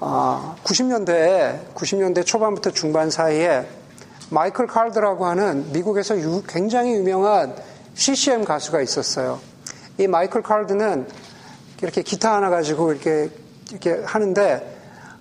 아, 0.00 0.56
90년대, 0.64 1.74
90년대 1.74 2.24
초반부터 2.24 2.70
중반 2.70 3.10
사이에 3.10 3.66
마이클 4.30 4.66
칼드라고 4.66 5.26
하는 5.26 5.72
미국에서 5.72 6.18
유, 6.18 6.42
굉장히 6.46 6.94
유명한 6.94 7.54
CCM 7.94 8.44
가수가 8.44 8.82
있었어요. 8.82 9.40
이 9.98 10.06
마이클 10.06 10.42
칼드는 10.42 11.06
이렇게 11.82 12.02
기타 12.02 12.34
하나 12.34 12.50
가지고 12.50 12.92
이렇게, 12.92 13.30
이렇게 13.70 14.02
하는데, 14.04 14.76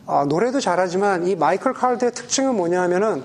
아, 0.07 0.25
노래도 0.27 0.59
잘하지만 0.59 1.27
이 1.27 1.35
마이클 1.35 1.73
칼드의 1.73 2.11
특징은 2.11 2.55
뭐냐 2.55 2.81
하면은 2.83 3.23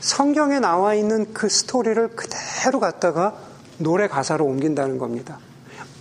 성경에 0.00 0.60
나와 0.60 0.94
있는 0.94 1.32
그 1.32 1.48
스토리를 1.48 2.08
그대로 2.16 2.80
갖다가 2.80 3.36
노래 3.78 4.08
가사로 4.08 4.44
옮긴다는 4.44 4.98
겁니다. 4.98 5.38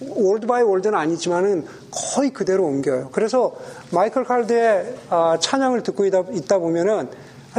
word 0.02 0.48
by 0.48 0.64
word는 0.64 0.98
아니지만은 0.98 1.66
거의 1.92 2.32
그대로 2.32 2.66
옮겨요. 2.66 3.10
그래서 3.12 3.56
마이클 3.92 4.24
칼드의 4.24 4.96
아, 5.10 5.38
찬양을 5.40 5.84
듣고 5.84 6.06
있다 6.06 6.58
보면은 6.60 7.10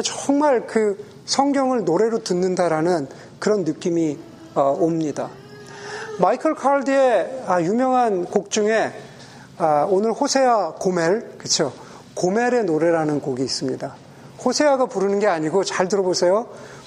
정말 0.02 0.66
그 0.66 1.04
성경을 1.26 1.84
노래로 1.84 2.24
듣는다라는 2.24 3.08
그런 3.38 3.64
느낌이 3.64 4.18
어, 4.54 4.76
옵니다. 4.78 5.28
마이클 6.18 6.54
칼드의 6.54 7.44
아, 7.46 7.60
유명한 7.62 8.24
곡 8.24 8.50
중에 8.50 8.92
아, 9.58 9.86
오늘 9.88 10.12
호세아 10.12 10.74
고멜, 10.78 11.36
그쵸? 11.36 11.72
고멜의 12.14 12.64
노래라는 12.64 13.20
곡이 13.20 13.42
있습니다. 13.42 13.94
호세아가 14.44 14.86
부르는 14.86 15.18
게 15.18 15.26
아니고 15.26 15.64
잘 15.64 15.88
들어보세요. 15.88 16.46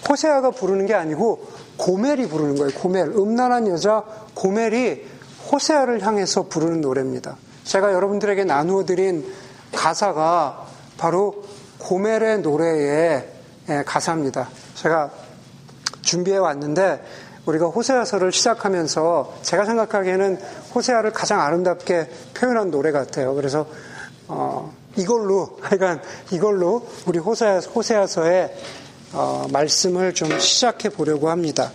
호세아가 0.10 0.51
부르는 0.51 0.86
게 0.86 0.93
아니고 0.93 1.48
고멜이 1.77 2.27
부르는 2.27 2.55
거예요. 2.55 2.72
고멜. 2.79 3.03
음란한 3.16 3.68
여자 3.68 4.03
고멜이 4.33 5.03
호세아를 5.51 6.05
향해서 6.05 6.44
부르는 6.44 6.81
노래입니다. 6.81 7.37
제가 7.63 7.94
여러분들에게 7.94 8.44
나누어 8.44 8.85
드린 8.85 9.31
가사가 9.74 10.68
바로 10.98 11.44
고멜의 11.79 12.39
노래의 12.39 13.29
예, 13.70 13.83
가사입니다. 13.85 14.50
제가 14.75 15.11
준비해 16.01 16.37
왔는데 16.37 17.01
우리가 17.46 17.68
호세아서를 17.68 18.31
시작하면서 18.31 19.35
제가 19.42 19.66
생각하기에는 19.66 20.39
호세아를 20.75 21.11
가장 21.11 21.42
아름답게 21.42 22.09
표현한 22.33 22.72
노래 22.72 22.92
같아요. 22.92 23.33
그래서 23.35 23.66
어, 24.27 24.74
이걸로 24.98 25.58
하여간 25.62 26.01
이걸로 26.32 26.88
우리 27.06 27.20
호세아, 27.20 27.60
호세아서의 27.60 28.53
어, 29.14 29.48
말씀을 29.51 30.14
좀 30.14 30.40
시작해 30.40 30.90
보려고 30.90 31.29
합니다. 31.29 31.72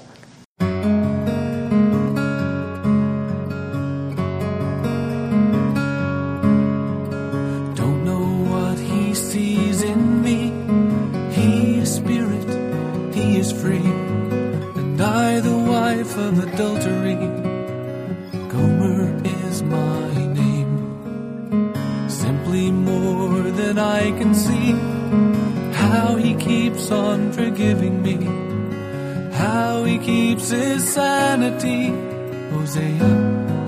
of 16.60 16.97
on 27.58 27.64
forgiving 27.74 28.02
me. 28.02 28.16
How 29.32 29.84
he 29.84 29.98
keeps 29.98 30.50
his 30.50 30.88
sanity. 30.92 31.88
Hosea, 32.50 33.10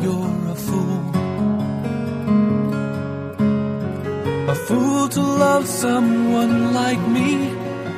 you're 0.03 0.49
a 0.49 0.55
fool. 0.55 1.11
A 4.49 4.55
fool 4.55 5.09
to 5.09 5.21
love 5.21 5.67
someone 5.67 6.73
like 6.75 7.01
me. 7.09 7.51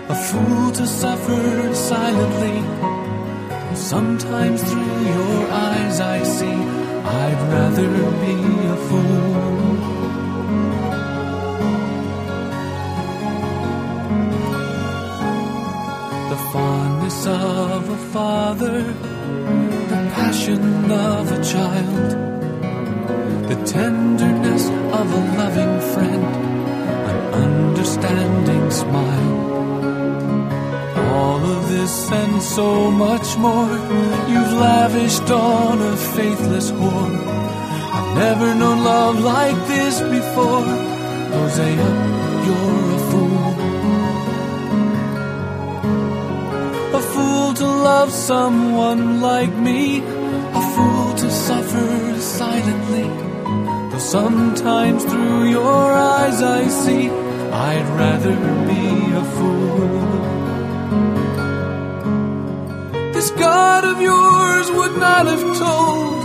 A 0.09 0.15
fool 0.15 0.73
to 0.73 0.87
suffer 0.87 1.75
silently 1.75 2.59
Sometimes 3.75 4.63
through 4.63 5.01
your 5.15 5.49
eyes 5.51 6.01
I 6.01 6.23
see 6.23 6.59
I'd 7.23 7.41
rather 7.53 7.89
be 8.25 8.37
a 8.69 8.77
fool. 8.89 9.62
Of 17.27 17.89
a 17.89 17.97
father, 18.13 18.83
the 18.83 20.01
passion 20.15 20.91
of 20.91 21.31
a 21.33 21.45
child, 21.45 22.11
the 23.49 23.65
tenderness 23.65 24.69
of 24.69 25.07
a 25.13 25.23
loving 25.39 25.81
friend, 25.93 26.25
an 27.11 27.19
understanding 27.47 28.71
smile 28.71 29.53
all 31.13 31.45
of 31.45 31.69
this 31.69 32.11
and 32.11 32.43
so 32.43 32.91
much 32.91 33.37
more 33.37 33.71
you've 34.31 34.55
lavished 34.69 35.31
on 35.31 35.81
a 35.93 35.97
faithless 35.97 36.71
whore. 36.71 37.17
I've 37.97 38.17
never 38.17 38.55
known 38.55 38.83
love 38.85 39.21
like 39.21 39.59
this 39.69 40.01
before. 40.01 40.65
Hosea, 41.35 41.91
you're 42.47 42.95
a 42.97 43.01
fool. 43.11 43.42
Love 47.83 48.13
someone 48.13 49.21
like 49.21 49.53
me. 49.55 50.01
A 50.61 50.63
fool 50.75 51.15
to 51.23 51.31
suffer 51.31 52.21
silently. 52.21 53.09
Though 53.91 53.99
sometimes 53.99 55.05
through 55.05 55.45
your 55.51 55.93
eyes 55.93 56.43
I 56.43 56.69
see 56.69 57.11
I'd 57.69 57.89
rather 58.03 58.37
be 58.71 58.85
a 59.23 59.25
fool. 59.37 60.03
This 63.13 63.31
God 63.33 63.85
of 63.85 64.01
yours 64.01 64.71
would 64.79 64.97
not 64.99 65.27
have 65.27 65.47
told 65.67 66.23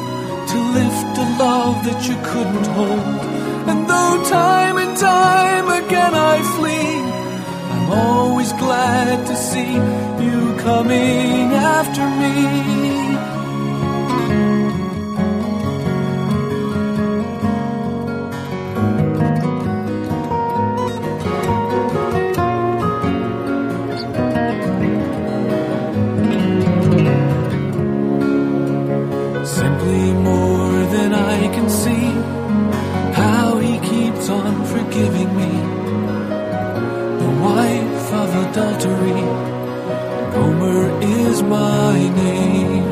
to 0.52 0.58
lift 0.78 1.12
a 1.26 1.28
love 1.44 1.78
that 1.88 2.02
you 2.08 2.16
couldn't 2.30 2.68
hold. 2.78 3.22
And 3.70 3.80
though 3.90 4.18
time 4.30 4.78
and 4.78 4.96
time 4.98 5.68
again 5.84 6.14
I 6.16 6.38
flee, 6.56 7.07
I'm 7.90 7.94
always 7.94 8.52
glad 8.52 9.26
to 9.28 9.36
see 9.38 9.76
you 10.22 10.58
coming 10.58 11.54
after 11.54 12.06
me. 12.06 13.37
Adultery. 38.58 39.22
Gomer 40.34 40.90
is 41.04 41.44
my 41.44 42.00
name. 42.00 42.88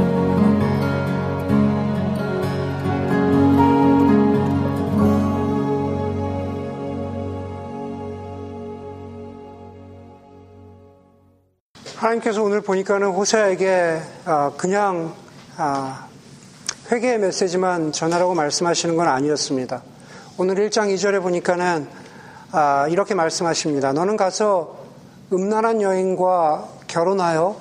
하나님께서 11.97 12.43
오늘 12.43 12.61
보니까는 12.61 13.07
호세에게 13.07 13.99
아, 14.25 14.51
그냥 14.57 15.15
아, 15.57 16.07
회개의 16.91 17.17
메시지만 17.17 17.91
전하라고 17.91 18.35
말씀하시는 18.35 18.95
건 18.95 19.07
아니었습니다. 19.07 19.81
오늘 20.37 20.55
1장 20.55 20.93
2절에 20.93 21.23
보니까는 21.23 21.87
아, 22.51 22.87
이렇게 22.89 23.15
말씀하십니다. 23.15 23.93
너는 23.93 24.17
가서 24.17 24.84
음란한 25.33 25.81
여인과 25.81 26.67
결혼하여 26.87 27.55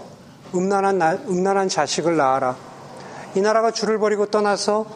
음란한, 0.55 1.00
음란한 1.29 1.68
자식을 1.68 2.16
낳아라. 2.16 2.57
이 3.35 3.40
나라가 3.40 3.70
주를 3.70 3.98
버리고 3.98 4.27
떠나서 4.27 4.87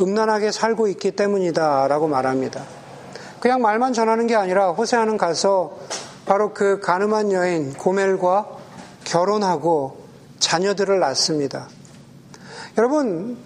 음란하게 0.00 0.50
살고 0.50 0.88
있기 0.88 1.12
때문이다. 1.12 1.88
라고 1.88 2.08
말합니다. 2.08 2.64
그냥 3.40 3.60
말만 3.60 3.92
전하는 3.92 4.26
게 4.26 4.34
아니라 4.34 4.70
호세아는 4.70 5.18
가서 5.18 5.78
바로 6.24 6.52
그 6.52 6.80
가늠한 6.80 7.32
여인 7.32 7.74
고멜과 7.74 8.46
결혼하고 9.04 10.04
자녀들을 10.40 10.98
낳습니다. 10.98 11.68
여러분, 12.78 13.38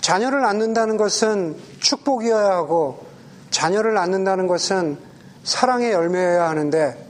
자녀를 0.00 0.42
낳는다는 0.42 0.96
것은 0.96 1.56
축복이어야 1.80 2.50
하고 2.50 3.04
자녀를 3.50 3.94
낳는다는 3.94 4.46
것은 4.46 4.98
사랑의 5.42 5.92
열매여야 5.92 6.48
하는데 6.48 7.09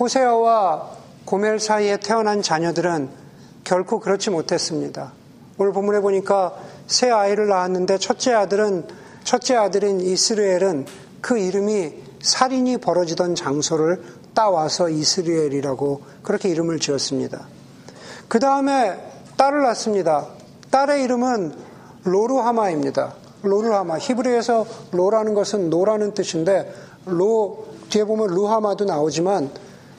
호세아와 0.00 0.88
고멜 1.26 1.58
사이에 1.58 1.98
태어난 1.98 2.40
자녀들은 2.40 3.10
결코 3.64 4.00
그렇지 4.00 4.30
못했습니다. 4.30 5.12
오늘 5.58 5.74
본문에 5.74 6.00
보니까 6.00 6.54
새 6.86 7.10
아이를 7.10 7.48
낳았는데 7.48 7.98
첫째 7.98 8.32
아들은 8.32 8.88
첫째 9.24 9.56
아들인 9.56 10.00
이스르엘은 10.00 10.86
그 11.20 11.36
이름이 11.36 11.92
살인이 12.22 12.78
벌어지던 12.78 13.34
장소를 13.34 14.02
따와서 14.32 14.88
이스르엘이라고 14.88 16.00
그렇게 16.22 16.48
이름을 16.48 16.80
지었습니다. 16.80 17.46
그 18.28 18.38
다음에 18.38 18.98
딸을 19.36 19.62
낳습니다. 19.64 20.28
딸의 20.70 21.04
이름은 21.04 21.52
로루하마입니다. 22.04 23.14
로루하마. 23.42 23.98
히브리에서 23.98 24.66
로라는 24.92 25.34
것은 25.34 25.68
no라는 25.68 26.14
뜻인데 26.14 26.72
로 27.04 27.66
뒤에 27.90 28.04
보면 28.04 28.28
루하마도 28.28 28.86
나오지만 28.86 29.50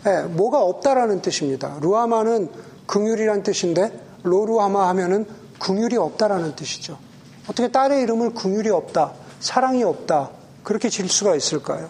예, 0.05 0.21
뭐가 0.23 0.61
없다라는 0.61 1.21
뜻입니다. 1.21 1.77
루하마는 1.81 2.49
긍휼이란 2.87 3.43
뜻인데 3.43 3.91
로루하마 4.23 4.87
하면은 4.89 5.25
긍휼이 5.59 5.95
없다라는 5.97 6.55
뜻이죠. 6.55 6.97
어떻게 7.47 7.67
딸의 7.67 8.01
이름을 8.03 8.33
긍휼이 8.33 8.69
없다, 8.69 9.13
사랑이 9.39 9.83
없다 9.83 10.31
그렇게 10.63 10.89
질 10.89 11.09
수가 11.09 11.35
있을까요? 11.35 11.89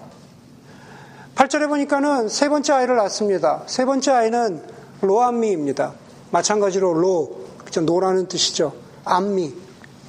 8절에 1.36 1.68
보니까는 1.70 2.30
세 2.30 2.50
번째 2.50 2.74
아이를 2.74 2.96
낳습니다. 2.98 3.64
세 3.66 3.86
번째 3.86 4.12
아이는 4.12 4.62
로암미입니다. 5.02 5.94
마찬가지로 6.32 6.94
로, 6.94 7.46
그죠? 7.66 7.82
노라는 7.82 8.28
뜻이죠. 8.28 8.74
암미, 9.06 9.54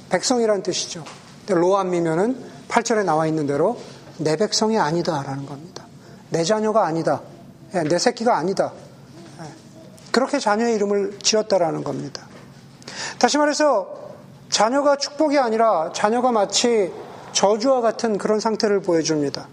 백성이라는 0.09 0.63
뜻이죠. 0.63 1.03
로암미면은 1.47 2.37
8절에 2.67 3.03
나와 3.03 3.27
있는 3.27 3.47
대로 3.47 3.77
내 4.17 4.35
백성이 4.35 4.77
아니다라는 4.77 5.45
겁니다. 5.45 5.85
내 6.29 6.43
자녀가 6.43 6.85
아니다. 6.85 7.21
예, 7.75 7.83
내 7.83 7.97
새끼가 7.97 8.37
아니다. 8.37 8.71
예, 9.39 9.45
그렇게 10.11 10.39
자녀의 10.39 10.75
이름을 10.75 11.19
지었다라는 11.21 11.83
겁니다. 11.83 12.27
다시 13.19 13.37
말해서 13.37 14.03
자녀가 14.49 14.97
축복이 14.97 15.37
아니라 15.39 15.91
자녀가 15.93 16.31
마치 16.31 16.91
저주와 17.31 17.81
같은 17.81 18.17
그런 18.17 18.39
상태를 18.39 18.81
보여줍니다. 18.81 19.47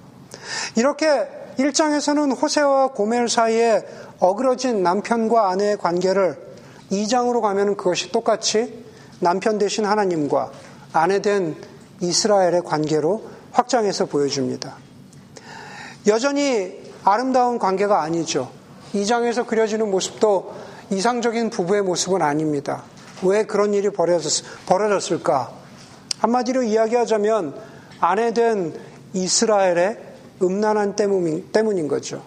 이렇게 0.77 1.29
1장에서는 1.59 2.41
호세와 2.41 2.89
고멜 2.89 3.29
사이에 3.29 3.83
어그러진 4.19 4.83
남편과 4.83 5.51
아내의 5.51 5.79
관계를 5.79 6.39
2장으로 6.91 7.41
가면 7.41 7.77
그것이 7.77 8.13
똑같이 8.13 8.85
남편 9.21 9.59
대신 9.59 9.85
하나님과 9.85 10.51
아내 10.93 11.21
된 11.23 11.57
이스라엘의 12.01 12.63
관계로 12.65 13.29
확장해서 13.53 14.07
보여줍니다. 14.07 14.77
여전히 16.07 16.80
아름다운 17.05 17.59
관계가 17.59 18.03
아니죠. 18.03 18.51
2장에서 18.95 19.47
그려지는 19.47 19.91
모습도 19.91 20.55
이상적인 20.91 21.51
부부의 21.51 21.83
모습은 21.83 22.23
아닙니다. 22.23 22.83
왜 23.23 23.45
그런 23.45 23.75
일이 23.75 23.91
벌어졌, 23.91 25.13
을까 25.13 25.53
한마디로 26.19 26.63
이야기하자면 26.65 27.55
아내 28.01 28.33
된 28.33 28.79
이스라엘의 29.13 29.99
음란한 30.43 30.97
때문인, 30.97 31.51
때문인 31.53 31.89
거죠. 31.89 32.23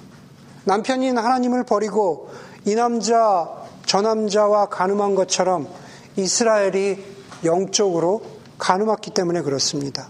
남편인 0.65 1.17
하나님을 1.17 1.63
버리고 1.63 2.29
이 2.65 2.75
남자, 2.75 3.49
저 3.85 4.01
남자와 4.01 4.67
가늠한 4.67 5.15
것처럼 5.15 5.67
이스라엘이 6.15 7.03
영적으로 7.43 8.21
가늠했기 8.57 9.11
때문에 9.11 9.41
그렇습니다. 9.41 10.07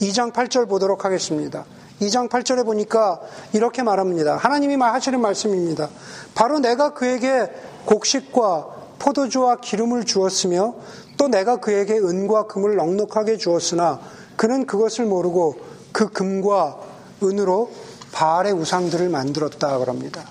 2장 0.00 0.32
8절 0.32 0.68
보도록 0.68 1.04
하겠습니다. 1.04 1.64
2장 2.00 2.28
8절에 2.28 2.64
보니까 2.64 3.20
이렇게 3.52 3.82
말합니다. 3.82 4.36
하나님이 4.36 4.76
하시는 4.76 5.20
말씀입니다. 5.20 5.88
바로 6.34 6.58
내가 6.58 6.94
그에게 6.94 7.50
곡식과 7.86 8.78
포도주와 8.98 9.56
기름을 9.56 10.04
주었으며 10.04 10.74
또 11.16 11.28
내가 11.28 11.56
그에게 11.56 11.98
은과 11.98 12.46
금을 12.46 12.76
넉넉하게 12.76 13.36
주었으나 13.36 14.00
그는 14.36 14.66
그것을 14.66 15.06
모르고 15.06 15.56
그 15.92 16.08
금과 16.10 16.76
은으로 17.22 17.70
바알의 18.12 18.52
우상들을 18.52 19.08
만들었다 19.08 19.78
그럽니다. 19.78 20.22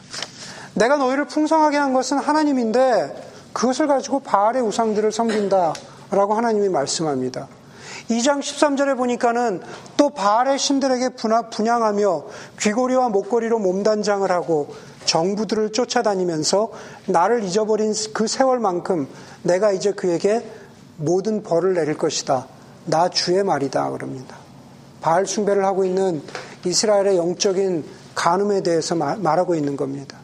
내가 0.73 0.97
너희를 0.97 1.25
풍성하게 1.25 1.77
한 1.77 1.93
것은 1.93 2.17
하나님인데 2.17 3.49
그것을 3.51 3.87
가지고 3.87 4.19
바알의 4.19 4.61
우상들을 4.61 5.11
섬긴다라고 5.11 6.33
하나님이 6.35 6.69
말씀합니다. 6.69 7.47
2장 8.09 8.39
13절에 8.39 8.95
보니까는 8.95 9.61
또 9.97 10.09
바알의 10.09 10.57
신들에게 10.57 11.09
분양하며 11.51 12.23
귀고리와 12.59 13.09
목걸이로 13.09 13.59
몸단장을 13.59 14.29
하고 14.31 14.73
정부들을 15.05 15.71
쫓아다니면서 15.71 16.71
나를 17.07 17.43
잊어버린 17.43 17.93
그 18.13 18.27
세월만큼 18.27 19.07
내가 19.43 19.71
이제 19.71 19.91
그에게 19.91 20.49
모든 20.97 21.43
벌을 21.43 21.73
내릴 21.73 21.97
것이다. 21.97 22.47
나 22.85 23.09
주의 23.09 23.43
말이다. 23.43 23.89
그럽니다. 23.91 24.37
바알 25.01 25.25
숭배를 25.25 25.65
하고 25.65 25.85
있는 25.85 26.21
이스라엘의 26.65 27.17
영적인 27.17 27.85
간음에 28.15 28.63
대해서 28.63 28.95
말하고 28.95 29.55
있는 29.55 29.77
겁니다. 29.77 30.17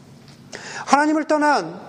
하나님을 0.85 1.25
떠난 1.25 1.79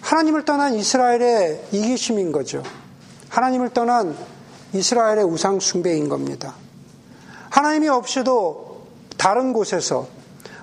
하나님을 0.00 0.44
떠난 0.44 0.74
이스라엘의 0.74 1.66
이기심인 1.72 2.32
거죠. 2.32 2.62
하나님을 3.28 3.70
떠난 3.70 4.16
이스라엘의 4.72 5.24
우상 5.24 5.60
숭배인 5.60 6.08
겁니다. 6.08 6.54
하나님이 7.50 7.88
없이도 7.88 8.82
다른 9.16 9.52
곳에서 9.52 10.06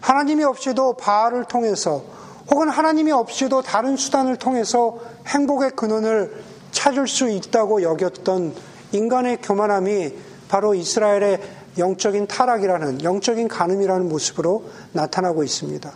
하나님이 0.01 0.43
없이도 0.43 0.93
바알을 0.93 1.45
통해서 1.45 2.03
혹은 2.51 2.69
하나님이 2.69 3.11
없이도 3.11 3.63
다른 3.63 3.97
수단을 3.97 4.37
통해서 4.37 4.99
행복의 5.27 5.71
근원을 5.71 6.43
찾을 6.71 7.07
수 7.07 7.29
있다고 7.29 7.81
여겼던 7.81 8.53
인간의 8.91 9.41
교만함이 9.41 10.13
바로 10.47 10.75
이스라엘의 10.75 11.41
영적인 11.77 12.27
타락이라는 12.27 13.03
영적인 13.03 13.47
간음이라는 13.47 14.07
모습으로 14.07 14.65
나타나고 14.93 15.43
있습니다. 15.43 15.91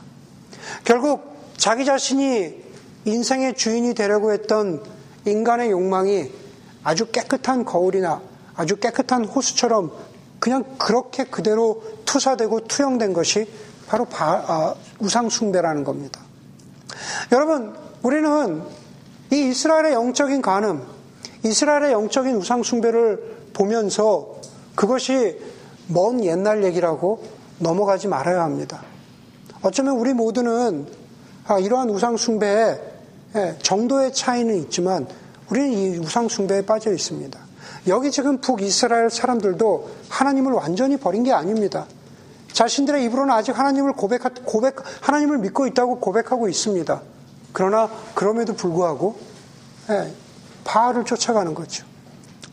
결국 0.83 1.21
자기 1.55 1.85
자신이 1.85 2.63
인생의 3.05 3.55
주인이 3.55 3.93
되려고 3.93 4.33
했던 4.33 4.83
인간의 5.25 5.71
욕망이 5.71 6.31
아주 6.83 7.07
깨끗한 7.11 7.65
거울이나 7.65 8.21
아주 8.55 8.77
깨끗한 8.77 9.25
호수처럼 9.25 9.91
그냥 10.39 10.63
그렇게 10.77 11.25
그대로 11.25 11.83
투사되고 12.05 12.67
투영된 12.67 13.13
것이 13.13 13.47
바로 13.87 14.07
아, 14.11 14.75
우상숭배라는 14.99 15.83
겁니다. 15.83 16.21
여러분, 17.31 17.75
우리는 18.01 18.61
이 19.31 19.49
이스라엘의 19.49 19.93
영적인 19.93 20.41
간음, 20.41 20.83
이스라엘의 21.43 21.91
영적인 21.91 22.35
우상숭배를 22.35 23.37
보면서 23.53 24.35
그것이 24.75 25.39
먼 25.87 26.23
옛날 26.23 26.63
얘기라고 26.63 27.23
넘어가지 27.59 28.07
말아야 28.07 28.43
합니다. 28.43 28.81
어쩌면 29.61 29.97
우리 29.97 30.13
모두는 30.13 30.87
아, 31.45 31.59
이러한 31.59 31.89
우상숭배에 31.89 32.89
예, 33.35 33.55
정도의 33.61 34.13
차이는 34.13 34.55
있지만 34.55 35.07
우리는 35.49 35.71
이 35.71 35.97
우상 35.97 36.27
숭배에 36.27 36.61
빠져 36.63 36.93
있습니다. 36.93 37.39
여기 37.87 38.11
지금 38.11 38.39
북이스라엘 38.39 39.09
사람들도 39.09 39.89
하나님을 40.09 40.53
완전히 40.53 40.97
버린 40.97 41.23
게 41.23 41.33
아닙니다. 41.33 41.85
자신들의 42.53 43.03
입으로는 43.05 43.33
아직 43.33 43.57
하나님을 43.57 43.93
고백, 43.93 44.21
고백, 44.45 44.75
하나님을 45.01 45.39
믿고 45.39 45.65
있다고 45.67 45.99
고백하고 45.99 46.49
있습니다. 46.49 47.01
그러나 47.53 47.89
그럼에도 48.13 48.53
불구하고 48.53 49.15
예, 49.89 50.13
바알을 50.65 51.05
쫓아가는 51.05 51.53
거죠. 51.53 51.85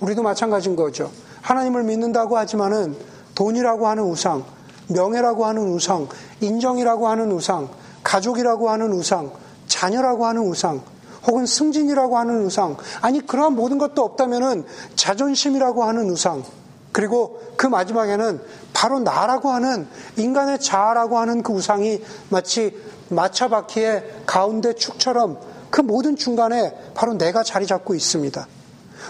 우리도 0.00 0.22
마찬가지인 0.22 0.76
거죠. 0.76 1.10
하나님을 1.42 1.82
믿는다고 1.84 2.38
하지만은 2.38 2.96
돈이라고 3.34 3.88
하는 3.88 4.04
우상, 4.04 4.44
명예라고 4.88 5.44
하는 5.44 5.68
우상, 5.72 6.08
인정이라고 6.40 7.08
하는 7.08 7.32
우상, 7.32 7.68
가족이라고 8.02 8.70
하는 8.70 8.92
우상, 8.92 9.32
자녀라고 9.66 10.26
하는 10.26 10.42
우상, 10.42 10.80
혹은 11.26 11.46
승진이라고 11.46 12.18
하는 12.18 12.44
우상, 12.44 12.76
아니 13.00 13.24
그러한 13.24 13.54
모든 13.54 13.78
것도 13.78 14.02
없다면은 14.02 14.64
자존심이라고 14.94 15.84
하는 15.84 16.10
우상, 16.10 16.44
그리고 16.92 17.40
그 17.56 17.66
마지막에는 17.66 18.40
바로 18.72 19.00
나라고 19.00 19.50
하는 19.50 19.86
인간의 20.16 20.60
자아라고 20.60 21.18
하는 21.18 21.42
그 21.42 21.52
우상이 21.52 22.02
마치 22.30 22.74
마차바퀴의 23.10 24.22
가운데 24.26 24.74
축처럼 24.74 25.38
그 25.70 25.80
모든 25.80 26.16
중간에 26.16 26.74
바로 26.94 27.14
내가 27.14 27.42
자리 27.42 27.66
잡고 27.66 27.94
있습니다. 27.94 28.46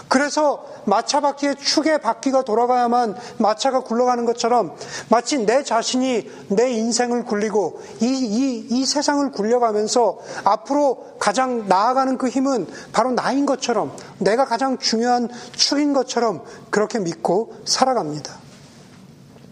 그래서 0.07 0.65
마차 0.85 1.19
바퀴의 1.19 1.57
축의 1.57 1.99
바퀴가 1.99 2.43
돌아가야만 2.43 3.15
마차가 3.37 3.81
굴러가는 3.81 4.25
것처럼 4.25 4.75
마치 5.09 5.37
내 5.45 5.63
자신이 5.63 6.29
내 6.49 6.71
인생을 6.71 7.25
굴리고 7.25 7.81
이, 8.01 8.05
이, 8.05 8.67
이 8.69 8.85
세상을 8.85 9.31
굴려가면서 9.31 10.19
앞으로 10.45 11.15
가장 11.19 11.67
나아가는 11.67 12.17
그 12.17 12.29
힘은 12.29 12.67
바로 12.93 13.11
나인 13.11 13.45
것처럼 13.45 13.91
내가 14.19 14.45
가장 14.45 14.77
중요한 14.77 15.29
축인 15.51 15.93
것처럼 15.93 16.43
그렇게 16.69 16.99
믿고 16.99 17.53
살아갑니다. 17.65 18.33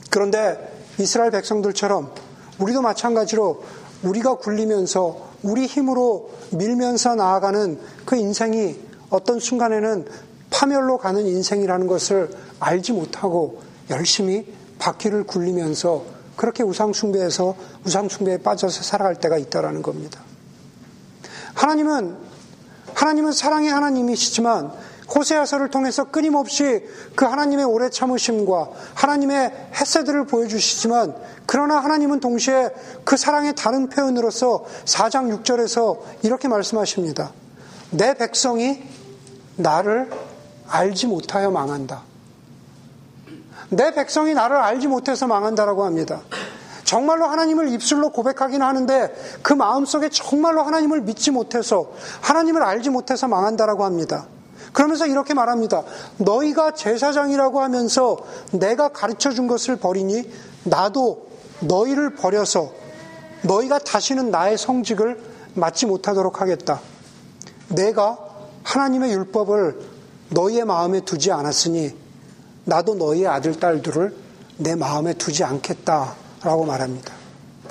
그런데 0.10 0.74
이스라엘 0.98 1.32
백성들처럼 1.32 2.12
우리도 2.60 2.82
마찬가지로 2.82 3.64
우리가 4.04 4.36
굴리면서 4.36 5.26
우리 5.44 5.66
힘으로 5.66 6.30
밀면서 6.52 7.16
나아가는 7.16 7.80
그 8.06 8.16
인생이 8.16 8.80
어떤 9.10 9.40
순간에는 9.40 10.06
파멸로 10.56 10.98
가는 10.98 11.28
인생이라는 11.28 11.86
것을 11.86 12.30
알지 12.62 12.94
못하고 12.94 13.62
열심히 13.90 14.46
바퀴를 14.80 15.26
굴리면서 15.26 16.06
그렇게 16.38 16.64
우상숭배에서 16.64 17.56
우상숭배에 17.86 18.38
빠져서 18.38 18.84
살아갈 18.84 19.16
때가 19.16 19.38
있다라는 19.38 19.82
겁니다. 19.82 20.22
하나님은 21.56 22.16
하나님은 22.94 23.34
사랑의 23.34 23.70
하나님이시지만 23.70 24.72
호세아서를 25.14 25.70
통해서 25.70 26.06
끊임없이 26.06 26.88
그 27.16 27.26
하나님의 27.26 27.66
오래 27.66 27.90
참으심과 27.90 28.70
하나님의 28.94 29.70
햇새들을 29.80 30.26
보여주시지만 30.26 31.16
그러나 31.46 31.80
하나님은 31.80 32.22
동시에 32.22 32.70
그 33.04 33.18
사랑의 33.18 33.56
다른 33.56 33.90
표현으로서 33.90 34.66
4장 34.86 35.44
6절에서 35.44 36.00
이렇게 36.24 36.48
말씀하십니다. 36.48 37.34
내 37.92 38.14
백성이 38.14 38.84
나를 39.58 40.10
알지 40.68 41.08
못하여 41.08 41.52
망한다. 41.52 42.04
내 43.70 43.94
백성이 43.94 44.34
나를 44.34 44.58
알지 44.58 44.88
못해서 44.88 45.28
망한다라고 45.28 45.86
합니다. 45.86 46.22
정말로 46.84 47.26
하나님을 47.26 47.70
입술로 47.70 48.12
고백하긴 48.12 48.62
하는데 48.62 49.14
그 49.42 49.54
마음속에 49.54 50.10
정말로 50.10 50.62
하나님을 50.64 51.02
믿지 51.02 51.32
못해서 51.32 51.92
하나님을 52.22 52.64
알지 52.64 52.92
못해서 52.92 53.28
망한다라고 53.28 53.84
합니다. 53.84 54.28
그러면서 54.72 55.08
이렇게 55.08 55.34
말합니다. 55.34 55.84
너희가 56.18 56.72
제사장이라고 56.72 57.62
하면서 57.62 58.18
내가 58.52 58.90
가르쳐 58.90 59.32
준 59.32 59.48
것을 59.48 59.78
버리니 59.78 60.30
나도 60.64 61.28
너희를 61.62 62.16
버려서 62.16 62.72
너희가 63.44 63.80
다시는 63.80 64.32
나의 64.32 64.58
성직을 64.58 65.20
맡지 65.56 65.86
못하도록 65.86 66.42
하겠다. 66.42 66.82
내가 67.70 68.18
하나님의 68.64 69.12
율법을 69.12 69.95
너희의 70.30 70.66
마음에 70.66 71.02
두지 71.02 71.32
않았으니 71.32 71.96
나도 72.66 72.96
너희의 72.96 73.28
아들, 73.28 73.60
딸들을 73.60 74.16
내 74.58 74.76
마음에 74.76 75.14
두지 75.14 75.44
않겠다라고 75.44 76.66
말합니다. 76.66 77.14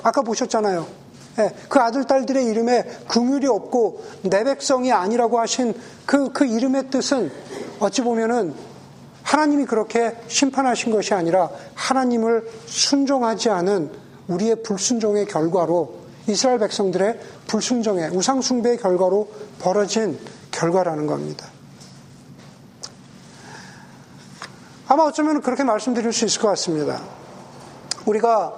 아까 0.03 0.21
보셨잖아요. 0.21 0.85
예, 1.39 1.51
그 1.67 1.79
아들, 1.79 2.05
딸들의 2.05 2.45
이름에 2.45 2.83
긍휼이 3.09 3.45
없고 3.47 4.03
내 4.23 4.43
백성이 4.43 4.91
아니라고 4.91 5.39
하신 5.39 5.73
그, 6.05 6.31
그 6.31 6.45
이름의 6.45 6.89
뜻은 6.89 7.29
어찌 7.79 8.01
보면은 8.01 8.53
하나님이 9.23 9.65
그렇게 9.65 10.15
심판하신 10.27 10.91
것이 10.91 11.13
아니라 11.13 11.49
하나님을 11.73 12.47
순종하지 12.67 13.49
않은 13.49 13.91
우리의 14.27 14.63
불순종의 14.63 15.25
결과로 15.25 16.05
이스라엘 16.27 16.59
백성들의 16.59 17.19
불순종의 17.47 18.11
우상숭배의 18.11 18.77
결과로 18.77 19.27
벌어진 19.59 20.17
결과라는 20.51 21.05
겁니다. 21.07 21.54
아마 24.87 25.03
어쩌면 25.03 25.41
그렇게 25.41 25.63
말씀드릴 25.63 26.13
수 26.13 26.25
있을 26.25 26.41
것 26.41 26.49
같습니다. 26.49 27.01
우리가 28.05 28.53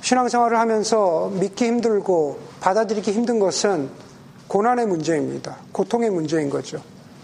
신앙생활을 0.00 0.58
하면서 0.58 1.30
믿기 1.34 1.66
힘들고 1.66 2.38
받아들이기 2.60 3.12
힘든 3.12 3.38
것은 3.38 3.90
고난의 4.48 4.86
문제입니다. 4.86 5.58
고통의 5.70 6.10
문제인 6.10 6.50
거죠. 6.50 6.82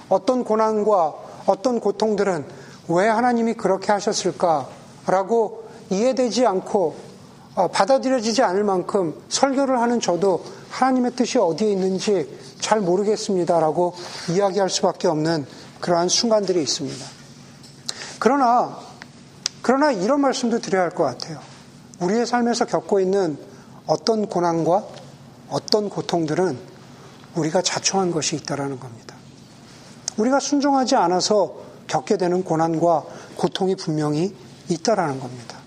어떤 0.08 0.44
고난과 0.44 1.14
어떤 1.46 1.80
고통들은 1.80 2.44
왜 2.88 3.08
하나님이 3.08 3.54
그렇게 3.54 3.90
하셨을까라고 3.90 5.66
이해되지 5.90 6.46
않고 6.46 6.96
어, 7.56 7.68
받아들여지지 7.68 8.42
않을 8.42 8.64
만큼 8.64 9.14
설교를 9.28 9.80
하는 9.80 9.98
저도 9.98 10.44
하나님의 10.70 11.12
뜻이 11.12 11.38
어디에 11.38 11.72
있는지 11.72 12.28
잘 12.60 12.80
모르겠습니다라고 12.80 13.94
이야기할 14.30 14.68
수밖에 14.68 15.08
없는 15.08 15.46
그러한 15.80 16.08
순간들이 16.08 16.62
있습니다. 16.62 17.15
그러나, 18.18 18.78
그러나 19.62 19.92
이런 19.92 20.20
말씀도 20.20 20.60
드려야 20.60 20.84
할 20.84 20.90
것 20.90 21.04
같아요. 21.04 21.40
우리의 22.00 22.26
삶에서 22.26 22.66
겪고 22.66 23.00
있는 23.00 23.38
어떤 23.86 24.26
고난과 24.26 24.84
어떤 25.48 25.88
고통들은 25.88 26.58
우리가 27.34 27.62
자초한 27.62 28.10
것이 28.10 28.36
있다라는 28.36 28.80
겁니다. 28.80 29.14
우리가 30.16 30.40
순종하지 30.40 30.96
않아서 30.96 31.56
겪게 31.86 32.16
되는 32.16 32.42
고난과 32.42 33.04
고통이 33.36 33.76
분명히 33.76 34.34
있다라는 34.68 35.20
겁니다. 35.20 35.58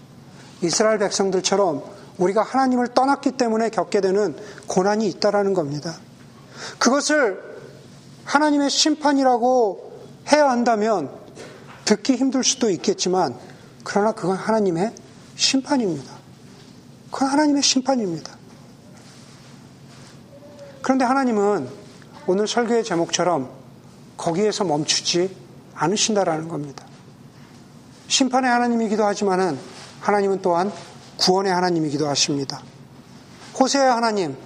이스라엘 0.62 0.98
백성들처럼 0.98 1.84
우리가 2.18 2.42
하나님을 2.42 2.90
떠났기 2.90 3.34
때문에 3.34 3.70
겪게 3.70 4.02
되는 4.02 4.36
고난이 4.68 5.08
있다라는 5.08 5.54
겁니다. 5.54 5.96
그것을 6.80 7.42
하나님의 8.26 8.70
심판이라고 8.70 9.94
해야 10.34 10.50
한다면 10.50 11.10
듣기 11.89 12.17
힘들 12.17 12.43
수도 12.43 12.69
있겠지만 12.69 13.36
그러나 13.84 14.12
그건 14.12 14.38
하나님의 14.38 14.93
심판입니다. 15.36 16.13
그건 17.10 17.30
하나님의 17.30 17.63
심판입니다. 17.63 18.32
그런데 20.84 21.04
하나님은 21.04 21.67
오늘 22.28 22.47
설교의 22.47 22.84
제목처럼 22.84 23.49
거기에서 24.17 24.65
멈추지 24.65 25.36
않으신다라는 25.73 26.47
겁니다. 26.47 26.86
심판의 28.08 28.52
하나님이기도 28.52 29.04
하지만은 29.04 29.58
하나님은 29.99 30.43
또한 30.43 30.71
구원의 31.17 31.52
하나님이기도 31.52 32.08
하십니다. 32.08 32.62
호세의 33.60 33.91
하나님, 33.91 34.38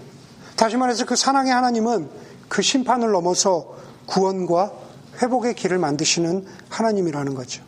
다시 0.56 0.78
말해서 0.78 1.04
그 1.04 1.18
사랑의 1.18 1.52
하나님은 1.52 2.10
그 2.48 2.62
심판을 2.62 3.12
넘어서 3.12 3.76
구원과 4.06 4.83
회복의 5.22 5.56
길을 5.56 5.78
만드시는 5.78 6.46
하나님이라는 6.70 7.36
거죠. 7.36 7.64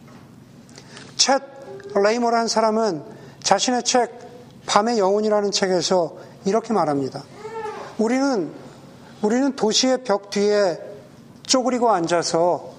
챗 1.18 1.42
레이머라는 1.96 2.48
사람은 2.48 3.04
자신의 3.44 3.84
책 3.84 4.26
밤의 4.66 5.00
영혼이라는 5.00 5.52
책에서 5.52 6.18
이렇게 6.46 6.74
말합니다. 6.74 7.24
우리는 7.98 8.52
우리는 9.22 9.56
도시의 9.56 10.04
벽 10.04 10.30
뒤에 10.30 10.80
쪼그리고 11.44 11.92
앉아서 11.92 12.74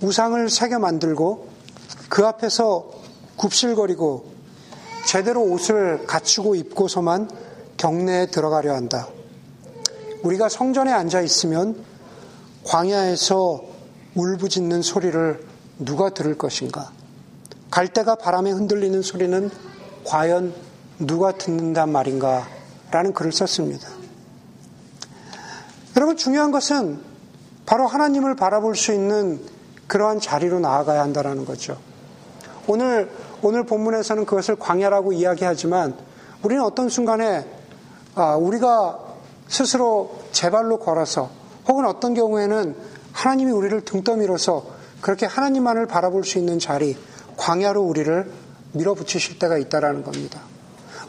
우상을 0.00 0.48
새겨 0.48 0.78
만들고 0.78 1.48
그 2.08 2.26
앞에서 2.26 2.90
굽실거리고 3.36 4.32
제대로 5.06 5.42
옷을 5.42 6.06
갖추고 6.06 6.54
입고서만 6.54 7.28
경내에 7.76 8.26
들어가려 8.26 8.74
한다. 8.74 9.08
우리가 10.22 10.48
성전에 10.48 10.90
앉아 10.92 11.20
있으면 11.20 11.84
광야에서 12.64 13.73
울부짖는 14.14 14.82
소리를 14.82 15.44
누가 15.78 16.10
들을 16.10 16.38
것인가? 16.38 16.90
갈대가 17.70 18.14
바람에 18.14 18.50
흔들리는 18.50 19.02
소리는 19.02 19.50
과연 20.04 20.54
누가 20.98 21.32
듣는단 21.32 21.90
말인가? 21.90 22.46
라는 22.90 23.12
글을 23.12 23.32
썼습니다. 23.32 23.88
여러분, 25.96 26.16
중요한 26.16 26.52
것은 26.52 27.00
바로 27.66 27.86
하나님을 27.86 28.36
바라볼 28.36 28.76
수 28.76 28.92
있는 28.92 29.40
그러한 29.86 30.20
자리로 30.20 30.60
나아가야 30.60 31.00
한다는 31.00 31.44
거죠. 31.44 31.78
오늘, 32.66 33.10
오늘 33.42 33.64
본문에서는 33.64 34.26
그것을 34.26 34.56
광야라고 34.56 35.12
이야기하지만 35.12 35.96
우리는 36.42 36.62
어떤 36.62 36.88
순간에 36.88 37.46
아, 38.14 38.36
우리가 38.36 38.98
스스로 39.48 40.18
제 40.30 40.50
발로 40.50 40.78
걸어서 40.78 41.30
혹은 41.68 41.86
어떤 41.86 42.14
경우에는 42.14 42.76
하나님이 43.14 43.52
우리를 43.52 43.80
등 43.84 44.02
떠밀어서 44.04 44.66
그렇게 45.00 45.24
하나님만을 45.24 45.86
바라볼 45.86 46.24
수 46.24 46.38
있는 46.38 46.58
자리, 46.58 46.96
광야로 47.36 47.82
우리를 47.82 48.30
밀어붙이실 48.72 49.38
때가 49.38 49.56
있다라는 49.56 50.02
겁니다. 50.02 50.40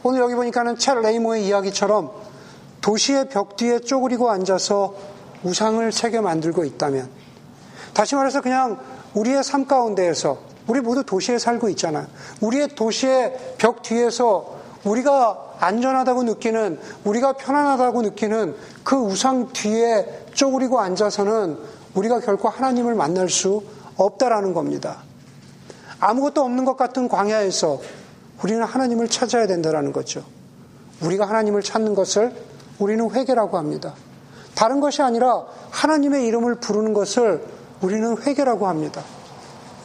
오늘 0.04 0.22
여기 0.22 0.36
보니까는 0.36 0.78
찰 0.78 1.02
레이모의 1.02 1.46
이야기처럼 1.48 2.12
도시의 2.82 3.30
벽 3.30 3.56
뒤에 3.58 3.80
쪼그리고 3.80 4.30
앉아서 4.30 4.96
우상을 5.44 5.91
새겨 5.91 6.22
만들고 6.22 6.63
있다면 6.63 7.10
다시 7.94 8.15
말해서 8.15 8.41
그냥 8.41 8.80
우리의 9.15 9.44
삶 9.44 9.65
가운데에서 9.65 10.38
우리 10.68 10.82
모두 10.82 11.04
도시에 11.04 11.39
살고 11.39 11.70
있잖아요. 11.70 12.06
우리의 12.41 12.70
도시의 12.76 13.56
벽 13.58 13.82
뒤에서 13.82 14.56
우리가 14.84 15.56
안전하다고 15.60 16.24
느끼는 16.24 16.80
우리가 17.04 17.34
편안하다고 17.34 18.04
느끼는 18.04 18.56
그 18.84 18.96
우상 18.96 19.52
뒤에 19.54 20.26
쪼그리고 20.34 20.80
앉아서는 20.80 21.58
우리가 21.96 22.20
결코 22.20 22.50
하나님을 22.50 22.94
만날 22.96 23.30
수 23.30 23.64
없다라는 23.98 24.54
겁니다. 24.54 24.98
아무것도 26.00 26.44
없는 26.44 26.66
것 26.66 26.78
같은 26.78 27.08
광야에서 27.08 27.80
우리는 28.44 28.64
하나님을 28.64 29.08
찾아야 29.08 29.48
된다는 29.48 29.92
거죠. 29.92 30.24
우리가 31.02 31.28
하나님을 31.28 31.64
찾는 31.64 31.96
것을 31.96 32.34
우리는 32.80 33.10
회개라고 33.10 33.58
합니다. 33.58 33.94
다른 34.54 34.80
것이 34.80 35.02
아니라 35.02 35.46
하나님의 35.72 36.26
이름을 36.26 36.56
부르는 36.56 36.94
것을 36.94 37.44
우리는 37.82 38.22
회개라고 38.22 38.68
합니다. 38.68 39.04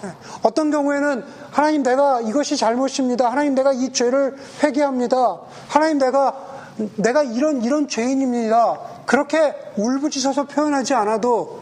예. 0.04 0.12
어떤 0.42 0.70
경우에는 0.70 1.24
하나님 1.50 1.82
내가 1.82 2.20
이것이 2.20 2.56
잘못입니다. 2.56 3.30
하나님 3.30 3.54
내가 3.54 3.72
이 3.72 3.92
죄를 3.92 4.36
회개합니다. 4.62 5.40
하나님 5.68 5.98
내가 5.98 6.50
내가 6.96 7.22
이런 7.22 7.62
이런 7.62 7.88
죄인입니다. 7.88 8.78
그렇게 9.06 9.54
울부짖어서 9.76 10.44
표현하지 10.44 10.94
않아도 10.94 11.59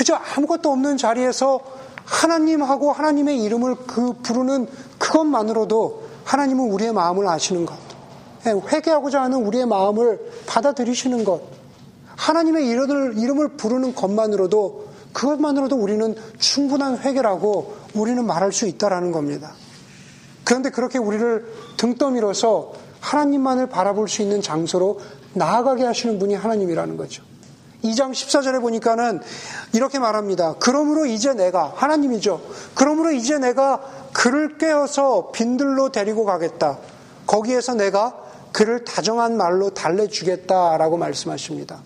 그저 0.00 0.14
아무것도 0.14 0.72
없는 0.72 0.96
자리에서 0.96 1.60
하나님하고 2.06 2.90
하나님의 2.90 3.42
이름을 3.42 3.74
그 3.86 4.14
부르는 4.22 4.66
그것만으로도 4.98 6.04
하나님은 6.24 6.72
우리의 6.72 6.94
마음을 6.94 7.28
아시는 7.28 7.66
것. 7.66 7.76
예, 8.46 8.52
회개하고자 8.52 9.20
하는 9.20 9.44
우리의 9.44 9.66
마음을 9.66 10.18
받아들이시는 10.46 11.22
것. 11.24 11.42
하나님의 12.16 12.66
이름을, 12.66 13.58
부르는 13.58 13.94
것만으로도 13.94 14.88
그것만으로도 15.12 15.76
우리는 15.76 16.14
충분한 16.38 17.00
회개라고 17.00 17.76
우리는 17.92 18.24
말할 18.24 18.54
수 18.54 18.66
있다라는 18.66 19.12
겁니다. 19.12 19.52
그런데 20.44 20.70
그렇게 20.70 20.98
우리를 20.98 21.44
등 21.76 21.96
떠밀어서 21.96 22.72
하나님만을 23.00 23.68
바라볼 23.68 24.08
수 24.08 24.22
있는 24.22 24.40
장소로 24.40 24.98
나아가게 25.34 25.84
하시는 25.84 26.18
분이 26.18 26.36
하나님이라는 26.36 26.96
거죠. 26.96 27.22
2장 27.84 28.12
14절에 28.12 28.60
보니까는 28.60 29.20
이렇게 29.72 29.98
말합니다. 29.98 30.54
그러므로 30.58 31.06
이제 31.06 31.32
내가, 31.32 31.72
하나님이죠. 31.76 32.40
그러므로 32.74 33.12
이제 33.12 33.38
내가 33.38 33.80
그를 34.12 34.58
깨어서 34.58 35.30
빈들로 35.32 35.90
데리고 35.90 36.24
가겠다. 36.24 36.78
거기에서 37.26 37.74
내가 37.74 38.14
그를 38.52 38.84
다정한 38.84 39.36
말로 39.36 39.70
달래주겠다라고 39.70 40.96
말씀하십니다. 40.96 41.80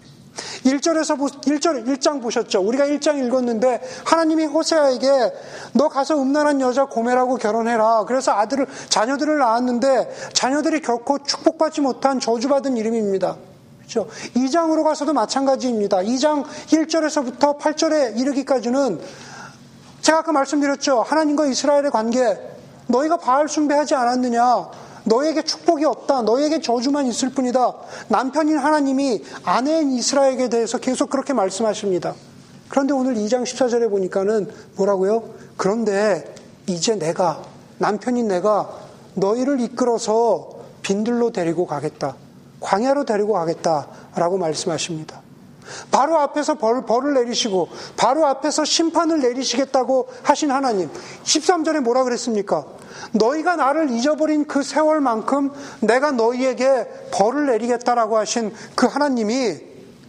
1절에서 0.64 1.18
1절 1.42 1.86
1장 1.86 2.22
보셨죠? 2.22 2.60
우리가 2.60 2.86
1장 2.86 3.24
읽었는데 3.24 3.82
하나님이 4.04 4.46
호세아에게 4.46 5.32
너 5.74 5.88
가서 5.88 6.20
음란한 6.20 6.60
여자 6.60 6.86
고멜하고 6.86 7.36
결혼해라. 7.36 8.04
그래서 8.06 8.32
아들을 8.32 8.66
자녀들을 8.88 9.38
낳았는데 9.38 10.30
자녀들이 10.32 10.80
결코 10.80 11.22
축복받지 11.22 11.82
못한 11.82 12.18
저주받은 12.18 12.76
이름입니다. 12.76 13.36
그렇죠? 13.84 14.08
2장으로 14.34 14.82
가서도 14.84 15.12
마찬가지입니다. 15.12 15.98
2장 15.98 16.44
1절에서부터 16.44 17.58
8절에 17.58 18.18
이르기까지는 18.18 19.00
제가 20.00 20.18
아까 20.18 20.32
말씀드렸죠. 20.32 21.02
하나님과 21.02 21.46
이스라엘의 21.46 21.90
관계 21.90 22.38
너희가 22.86 23.16
바알 23.16 23.48
숭배하지 23.48 23.94
않았느냐? 23.94 24.70
너에게 25.04 25.42
축복이 25.42 25.84
없다. 25.84 26.22
너에게 26.22 26.60
저주만 26.60 27.06
있을 27.06 27.30
뿐이다. 27.30 27.74
남편인 28.08 28.58
하나님이 28.58 29.22
아내인 29.44 29.92
이스라엘에 29.92 30.48
대해서 30.48 30.78
계속 30.78 31.10
그렇게 31.10 31.32
말씀하십니다. 31.32 32.14
그런데 32.68 32.94
오늘 32.94 33.14
2장 33.14 33.42
14절에 33.42 33.90
보니까는 33.90 34.50
뭐라고요? 34.76 35.24
그런데 35.56 36.34
이제 36.66 36.98
내가, 36.98 37.42
남편인 37.78 38.28
내가 38.28 38.70
너희를 39.14 39.60
이끌어서 39.60 40.50
빈들로 40.82 41.30
데리고 41.30 41.66
가겠다. 41.66 42.16
광야로 42.64 43.04
데리고 43.04 43.34
가겠다라고 43.34 44.38
말씀하십니다. 44.38 45.20
바로 45.90 46.18
앞에서 46.18 46.54
벌, 46.54 46.84
벌을 46.84 47.14
내리시고 47.14 47.68
바로 47.96 48.26
앞에서 48.26 48.64
심판을 48.64 49.20
내리시겠다고 49.20 50.08
하신 50.22 50.50
하나님. 50.50 50.90
13절에 51.24 51.80
뭐라 51.80 52.04
그랬습니까? 52.04 52.64
너희가 53.12 53.56
나를 53.56 53.90
잊어버린 53.90 54.46
그 54.46 54.62
세월만큼 54.62 55.50
내가 55.80 56.10
너희에게 56.10 56.88
벌을 57.12 57.46
내리겠다라고 57.46 58.16
하신 58.18 58.52
그 58.74 58.86
하나님이 58.86 59.58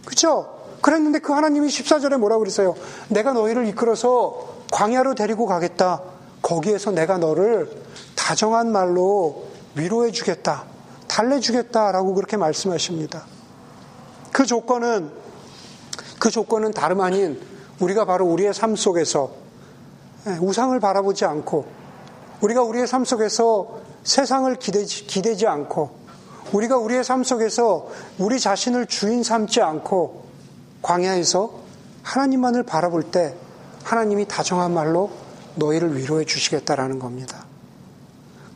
그죠? 0.06 0.54
그랬는데 0.80 1.18
그 1.18 1.32
하나님이 1.32 1.68
14절에 1.68 2.16
뭐라고 2.16 2.40
그랬어요? 2.40 2.74
내가 3.08 3.32
너희를 3.32 3.66
이끌어서 3.66 4.56
광야로 4.72 5.14
데리고 5.14 5.46
가겠다. 5.46 6.02
거기에서 6.42 6.90
내가 6.90 7.18
너를 7.18 7.70
다정한 8.14 8.72
말로 8.72 9.44
위로해 9.74 10.10
주겠다. 10.10 10.75
달래 11.16 11.40
주겠다라고 11.40 12.12
그렇게 12.12 12.36
말씀하십니다. 12.36 13.24
그 14.32 14.44
조건은 14.44 15.10
그 16.18 16.28
조건은 16.30 16.72
다름 16.72 17.00
아닌 17.00 17.40
우리가 17.80 18.04
바로 18.04 18.26
우리의 18.26 18.52
삶 18.52 18.76
속에서 18.76 19.30
예, 20.26 20.32
우상을 20.32 20.78
바라보지 20.78 21.24
않고 21.24 21.64
우리가 22.42 22.62
우리의 22.64 22.86
삶 22.86 23.06
속에서 23.06 23.80
세상을 24.04 24.54
기대지, 24.56 25.06
기대지 25.06 25.46
않고 25.46 25.96
우리가 26.52 26.76
우리의 26.76 27.02
삶 27.02 27.24
속에서 27.24 27.88
우리 28.18 28.38
자신을 28.38 28.84
주인 28.84 29.22
삼지 29.22 29.62
않고 29.62 30.26
광야에서 30.82 31.50
하나님만을 32.02 32.64
바라볼 32.64 33.04
때 33.04 33.34
하나님이 33.84 34.28
다정한 34.28 34.74
말로 34.74 35.10
너희를 35.54 35.96
위로해 35.96 36.26
주시겠다라는 36.26 36.98
겁니다. 36.98 37.46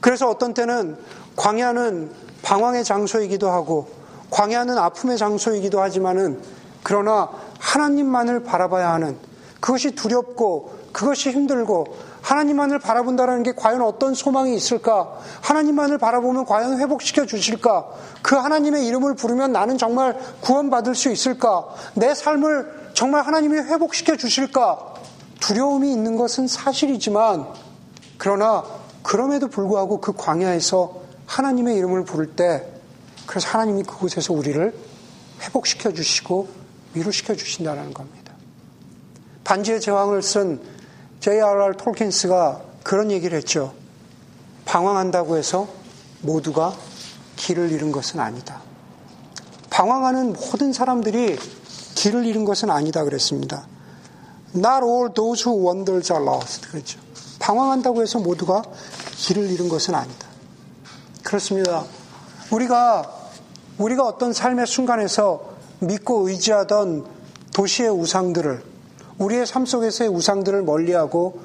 그래서 0.02 0.28
어떤 0.28 0.52
때는 0.52 0.98
광야는 1.36 2.29
방황의 2.42 2.84
장소이기도 2.84 3.50
하고 3.50 3.88
광야는 4.30 4.78
아픔의 4.78 5.18
장소이기도 5.18 5.80
하지만은 5.80 6.40
그러나 6.82 7.28
하나님만을 7.58 8.44
바라봐야 8.44 8.92
하는 8.92 9.16
그것이 9.60 9.94
두렵고 9.94 10.78
그것이 10.92 11.30
힘들고 11.30 11.86
하나님만을 12.22 12.78
바라본다는 12.78 13.42
게 13.42 13.52
과연 13.52 13.82
어떤 13.82 14.14
소망이 14.14 14.54
있을까? 14.54 15.18
하나님만을 15.42 15.98
바라보면 15.98 16.44
과연 16.44 16.78
회복시켜 16.78 17.26
주실까? 17.26 17.88
그 18.22 18.36
하나님의 18.36 18.86
이름을 18.86 19.14
부르면 19.14 19.52
나는 19.52 19.78
정말 19.78 20.18
구원받을 20.40 20.94
수 20.94 21.10
있을까? 21.10 21.66
내 21.94 22.14
삶을 22.14 22.90
정말 22.94 23.22
하나님이 23.22 23.56
회복시켜 23.58 24.16
주실까? 24.16 24.94
두려움이 25.40 25.90
있는 25.90 26.16
것은 26.16 26.46
사실이지만 26.46 27.46
그러나 28.18 28.64
그럼에도 29.02 29.48
불구하고 29.48 30.00
그 30.00 30.12
광야에서 30.12 31.00
하나님의 31.30 31.76
이름을 31.76 32.04
부를 32.04 32.34
때 32.34 32.66
그래서 33.26 33.48
하나님이 33.48 33.84
그곳에서 33.84 34.32
우리를 34.32 34.74
회복시켜 35.42 35.92
주시고 35.92 36.48
위로시켜 36.94 37.36
주신다는 37.36 37.94
겁니다. 37.94 38.34
반지의 39.44 39.80
제왕을 39.80 40.22
쓴 40.22 40.60
J.R.R. 41.20 41.76
톨킨스가 41.76 42.62
그런 42.82 43.12
얘기를 43.12 43.38
했죠. 43.38 43.74
방황한다고 44.64 45.36
해서 45.36 45.68
모두가 46.22 46.76
길을 47.36 47.70
잃은 47.70 47.92
것은 47.92 48.18
아니다. 48.18 48.60
방황하는 49.70 50.32
모든 50.32 50.72
사람들이 50.72 51.38
길을 51.94 52.26
잃은 52.26 52.44
것은 52.44 52.70
아니다 52.70 53.04
그랬습니다. 53.04 53.68
Not 54.54 54.84
all 54.84 55.14
those 55.14 55.48
who 55.48 55.68
wanders 55.68 56.12
are 56.12 56.24
lost. 56.24 56.68
그렇죠. 56.68 56.98
방황한다고 57.38 58.02
해서 58.02 58.18
모두가 58.18 58.62
길을 59.16 59.48
잃은 59.50 59.68
것은 59.68 59.94
아니다. 59.94 60.29
그렇습니다. 61.30 61.84
우리가 62.50 63.08
우리가 63.78 64.04
어떤 64.04 64.32
삶의 64.32 64.66
순간에서 64.66 65.52
믿고 65.78 66.28
의지하던 66.28 67.06
도시의 67.54 67.88
우상들을 67.88 68.64
우리의 69.18 69.46
삶 69.46 69.64
속에서의 69.64 70.10
우상들을 70.10 70.62
멀리하고 70.64 71.38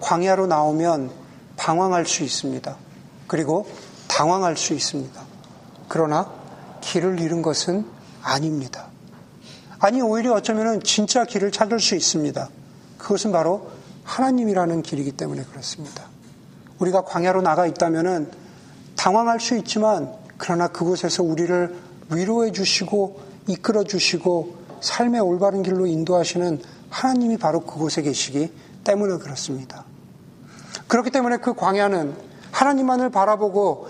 광야로 0.00 0.46
나오면 0.46 1.10
방황할 1.56 2.04
수 2.04 2.22
있습니다. 2.22 2.76
그리고 3.28 3.66
당황할 4.08 4.58
수 4.58 4.74
있습니다. 4.74 5.18
그러나 5.88 6.30
길을 6.82 7.18
잃은 7.18 7.40
것은 7.40 7.86
아닙니다. 8.22 8.88
아니, 9.78 10.02
오히려 10.02 10.34
어쩌면 10.34 10.82
진짜 10.82 11.24
길을 11.24 11.50
찾을 11.50 11.80
수 11.80 11.94
있습니다. 11.96 12.46
그것은 12.98 13.32
바로 13.32 13.70
하나님이라는 14.04 14.82
길이기 14.82 15.12
때문에 15.12 15.44
그렇습니다. 15.44 16.04
우리가 16.78 17.04
광야로 17.04 17.40
나가 17.40 17.66
있다면 17.66 18.39
당황할 19.00 19.40
수 19.40 19.56
있지만 19.56 20.12
그러나 20.36 20.68
그곳에서 20.68 21.22
우리를 21.22 21.74
위로해 22.12 22.52
주시고 22.52 23.18
이끌어 23.46 23.82
주시고 23.82 24.56
삶의 24.82 25.22
올바른 25.22 25.62
길로 25.62 25.86
인도하시는 25.86 26.60
하나님이 26.90 27.38
바로 27.38 27.60
그곳에 27.60 28.02
계시기 28.02 28.52
때문에 28.84 29.16
그렇습니다. 29.16 29.84
그렇기 30.86 31.10
때문에 31.10 31.38
그 31.38 31.54
광야는 31.54 32.14
하나님만을 32.52 33.08
바라보고 33.10 33.88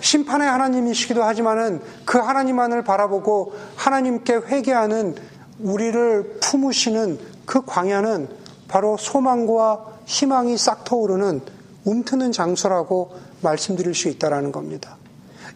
심판의 0.00 0.48
하나님이시기도 0.48 1.24
하지만은 1.24 1.82
그 2.04 2.18
하나님만을 2.18 2.84
바라보고 2.84 3.52
하나님께 3.74 4.34
회개하는 4.34 5.16
우리를 5.58 6.38
품으시는 6.40 7.18
그 7.46 7.64
광야는 7.64 8.28
바로 8.68 8.96
소망과 8.96 9.86
희망이 10.04 10.56
싹 10.56 10.84
터오르는 10.84 11.55
움트는 11.86 12.32
장소라고 12.32 13.12
말씀드릴 13.40 13.94
수 13.94 14.08
있다라는 14.08 14.52
겁니다. 14.52 14.98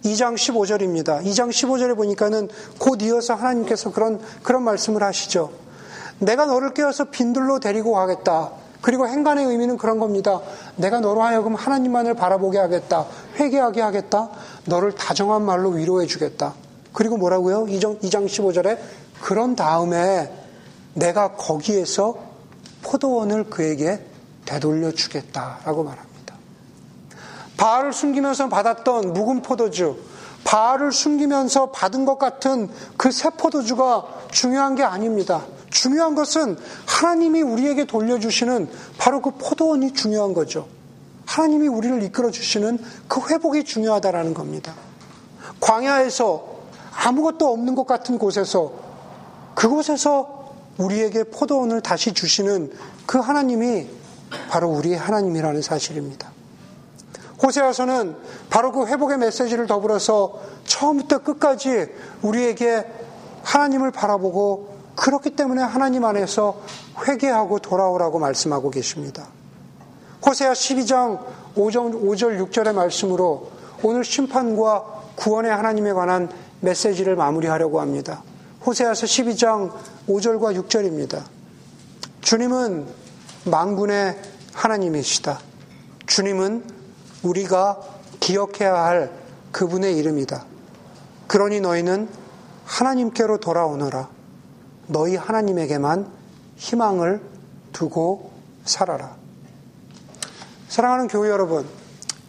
2장 0.04 0.34
15절입니다. 0.34 1.22
2장 1.24 1.50
15절에 1.50 1.94
보니까는 1.94 2.48
곧 2.78 3.02
이어서 3.02 3.34
하나님께서 3.34 3.92
그런 3.92 4.18
그런 4.42 4.62
말씀을 4.62 5.02
하시죠. 5.02 5.50
내가 6.20 6.46
너를 6.46 6.72
깨어서 6.72 7.10
빈들로 7.10 7.60
데리고 7.60 7.92
가겠다. 7.92 8.52
그리고 8.80 9.06
행간의 9.06 9.44
의미는 9.44 9.76
그런 9.76 9.98
겁니다. 9.98 10.40
내가 10.76 11.00
너로 11.00 11.22
하여금 11.22 11.54
하나님만을 11.54 12.14
바라보게 12.14 12.58
하겠다. 12.58 13.06
회개하게 13.36 13.82
하겠다. 13.82 14.30
너를 14.64 14.94
다정한 14.94 15.42
말로 15.42 15.70
위로해 15.70 16.06
주겠다. 16.06 16.54
그리고 16.92 17.18
뭐라고요? 17.18 17.66
2장, 17.66 18.00
2장 18.00 18.26
15절에 18.26 18.78
그런 19.20 19.54
다음에 19.54 20.32
내가 20.94 21.32
거기에서 21.32 22.16
포도원을 22.82 23.50
그에게 23.50 24.04
되돌려 24.46 24.90
주겠다라고 24.92 25.84
말합니다. 25.84 26.09
바알을 27.60 27.92
숨기면서 27.92 28.48
받았던 28.48 29.12
묵은 29.12 29.42
포도주, 29.42 29.98
바알을 30.44 30.92
숨기면서 30.92 31.70
받은 31.72 32.06
것 32.06 32.18
같은 32.18 32.70
그 32.96 33.12
새 33.12 33.28
포도주가 33.28 34.06
중요한 34.30 34.74
게 34.76 34.82
아닙니다. 34.82 35.44
중요한 35.68 36.14
것은 36.14 36.56
하나님이 36.86 37.42
우리에게 37.42 37.84
돌려주시는 37.84 38.70
바로 38.96 39.20
그 39.20 39.32
포도원이 39.32 39.92
중요한 39.92 40.32
거죠. 40.32 40.68
하나님이 41.26 41.68
우리를 41.68 42.02
이끌어 42.04 42.30
주시는 42.30 42.78
그 43.08 43.20
회복이 43.28 43.64
중요하다라는 43.64 44.32
겁니다. 44.32 44.72
광야에서 45.60 46.42
아무것도 46.96 47.46
없는 47.52 47.74
것 47.74 47.86
같은 47.86 48.16
곳에서 48.16 48.72
그곳에서 49.54 50.54
우리에게 50.78 51.24
포도원을 51.24 51.82
다시 51.82 52.14
주시는 52.14 52.72
그 53.04 53.18
하나님이 53.18 53.86
바로 54.48 54.70
우리의 54.70 54.96
하나님이라는 54.96 55.60
사실입니다. 55.60 56.29
호세아서는 57.42 58.16
바로 58.50 58.72
그 58.72 58.86
회복의 58.86 59.18
메시지를 59.18 59.66
더불어서 59.66 60.40
처음부터 60.64 61.18
끝까지 61.18 61.88
우리에게 62.22 62.86
하나님을 63.42 63.90
바라보고 63.90 64.78
그렇기 64.96 65.30
때문에 65.30 65.62
하나님 65.62 66.04
안에서 66.04 66.60
회개하고 67.06 67.60
돌아오라고 67.60 68.18
말씀하고 68.18 68.70
계십니다. 68.70 69.28
호세아 70.26 70.52
12장 70.52 71.24
5절, 71.56 72.02
5절 72.02 72.50
6절의 72.50 72.74
말씀으로 72.74 73.50
오늘 73.82 74.04
심판과 74.04 75.00
구원의 75.16 75.50
하나님에 75.50 75.92
관한 75.92 76.30
메시지를 76.60 77.16
마무리하려고 77.16 77.80
합니다. 77.80 78.22
호세아서 78.66 79.06
12장 79.06 79.72
5절과 80.06 80.68
6절입니다. 80.68 81.22
주님은 82.20 82.86
망군의 83.46 84.18
하나님이시다. 84.52 85.40
주님은 86.06 86.79
우리가 87.22 87.80
기억해야 88.20 88.74
할 88.74 89.12
그분의 89.52 89.96
이름이다. 89.96 90.44
그러니 91.26 91.60
너희는 91.60 92.08
하나님께로 92.64 93.38
돌아오너라. 93.38 94.08
너희 94.86 95.16
하나님에게만 95.16 96.06
희망을 96.56 97.20
두고 97.72 98.32
살아라. 98.64 99.16
사랑하는 100.68 101.08
교회 101.08 101.30
여러분, 101.30 101.66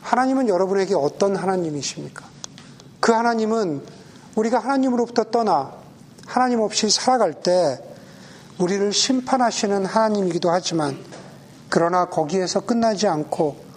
하나님은 0.02 0.50
여러분에게 0.50 0.96
어떤 0.96 1.36
하나님이십니까? 1.36 2.26
그 3.00 3.12
하나님은 3.12 3.84
우리가 4.36 4.60
하나님으로부터 4.60 5.26
떠나 5.26 5.74
하나님 6.26 6.62
없이 6.62 6.90
살아갈 6.90 7.34
때 7.34 7.80
우리를 8.58 8.94
심판하시는 8.94 9.86
하나님이기도 9.86 10.50
하지만 10.50 10.98
그러나 11.70 12.06
거기에서 12.06 12.62
끝나지 12.62 13.08
않고 13.08 13.71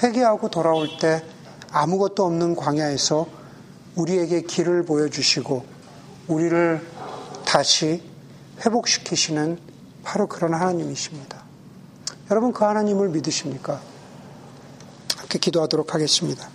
회개하고 0.00 0.48
돌아올 0.48 0.88
때 1.00 1.24
아무것도 1.70 2.24
없는 2.24 2.54
광야에서 2.56 3.26
우리에게 3.96 4.42
길을 4.42 4.84
보여주시고 4.84 5.64
우리를 6.28 6.86
다시 7.44 8.02
회복시키시는 8.64 9.58
바로 10.02 10.26
그런 10.26 10.54
하나님이십니다. 10.54 11.42
여러분 12.30 12.52
그 12.52 12.64
하나님을 12.64 13.08
믿으십니까? 13.10 13.80
함께 15.16 15.38
기도하도록 15.38 15.94
하겠습니다. 15.94 16.48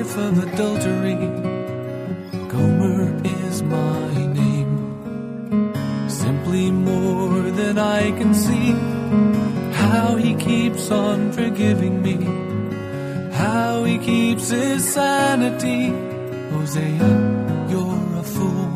Of 0.00 0.38
adultery, 0.38 1.16
Gomer 2.48 3.20
is 3.24 3.62
my 3.64 4.26
name. 4.32 6.08
Simply 6.08 6.70
more 6.70 7.42
than 7.50 7.78
I 7.78 8.12
can 8.12 8.32
see. 8.32 8.70
How 9.72 10.14
he 10.14 10.34
keeps 10.36 10.90
on 10.92 11.32
forgiving 11.32 12.00
me. 12.00 12.16
How 13.32 13.82
he 13.82 13.98
keeps 13.98 14.50
his 14.50 14.88
sanity. 14.88 15.88
Hosea, 16.52 17.10
you're 17.68 18.18
a 18.22 18.24
fool. 18.34 18.70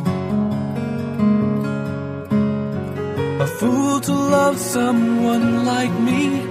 A 3.40 3.46
fool 3.58 4.00
to 4.00 4.12
love 4.12 4.58
someone 4.58 5.64
like 5.64 5.94
me. 6.00 6.42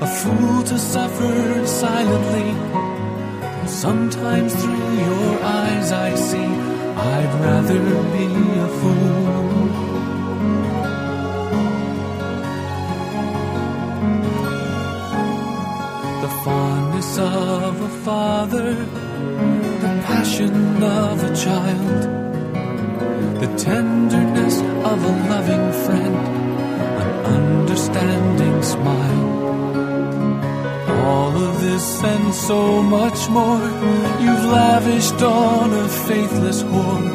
A 0.00 0.06
fool 0.06 0.62
to 0.62 0.78
suffer 0.78 1.66
silently. 1.66 2.93
Sometimes 3.84 4.54
through 4.54 4.92
your 5.06 5.44
eyes 5.44 5.92
I 5.92 6.14
see 6.14 6.50
I'd 7.12 7.32
rather 7.46 7.80
be 8.16 8.28
a 8.66 8.68
fool. 8.78 9.66
The 16.24 16.32
fondness 16.44 17.18
of 17.18 17.82
a 17.82 17.92
father, 18.06 18.74
the 19.84 19.92
passion 20.08 20.82
of 20.82 21.22
a 21.22 21.36
child 21.36 22.24
the 23.42 23.56
tenderness 23.58 24.60
of 24.60 24.98
a 25.10 25.14
loving 25.32 25.66
friend, 25.84 26.16
an 27.02 27.10
understanding 27.36 28.62
smile. 28.62 29.33
All 31.04 31.36
of 31.36 31.60
this 31.60 32.02
and 32.02 32.34
so 32.34 32.82
much 32.82 33.28
more 33.28 33.60
you've 34.24 34.46
lavished 34.60 35.20
on 35.22 35.72
a 35.84 35.86
faithless 36.06 36.62
whore. 36.62 37.08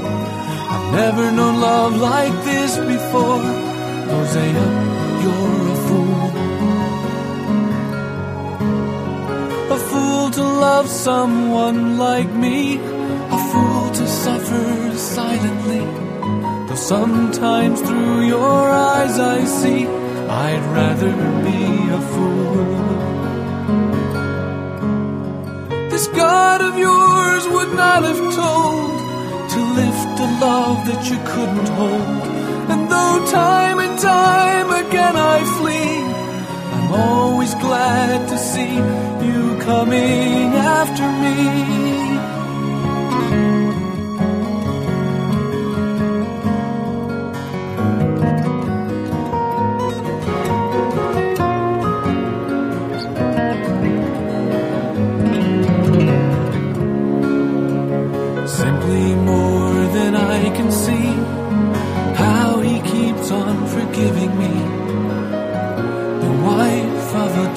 I've 0.73 0.93
never 0.93 1.31
known 1.31 1.59
love 1.59 1.95
like 1.97 2.35
this 2.45 2.77
before. 2.77 3.41
Hosea, 4.11 4.67
you're 5.23 5.63
a 5.75 5.77
fool. 5.87 6.21
A 9.77 9.79
fool 9.89 10.29
to 10.37 10.43
love 10.67 10.87
someone 10.87 11.97
like 11.97 12.29
me, 12.45 12.77
a 12.77 13.39
fool 13.51 13.89
to 13.99 14.05
suffer 14.07 14.97
silently. 14.97 15.85
Though 16.67 16.83
sometimes 16.95 17.81
through 17.81 18.21
your 18.27 18.69
eyes 18.69 19.17
I 19.17 19.45
see 19.45 19.87
I'd 20.45 20.63
rather 20.77 21.13
be 21.47 21.61
a 21.99 22.01
fool. 22.11 22.28
This 25.99 26.07
God 26.15 26.61
of 26.61 26.77
yours 26.77 27.45
would 27.49 27.75
not 27.75 28.03
have 28.05 28.23
told 28.33 28.99
to 29.51 29.59
lift 29.79 30.19
a 30.27 30.29
love 30.39 30.85
that 30.87 31.03
you 31.09 31.17
couldn't 31.27 31.67
hold. 31.75 32.23
And 32.71 32.89
though 32.89 33.25
time 33.29 33.79
and 33.79 33.99
time 33.99 34.69
again 34.85 35.17
I 35.17 35.39
flee, 35.57 35.99
I'm 36.75 36.91
always 36.93 37.53
glad 37.55 38.29
to 38.29 38.37
see 38.37 38.75
you 39.27 39.59
coming 39.59 40.53
after 40.55 41.03
me. 41.03 41.88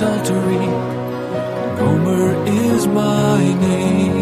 adultery. 0.03 0.67
Gomer 1.79 2.35
is 2.47 2.87
my 2.89 3.55
name. 3.61 4.22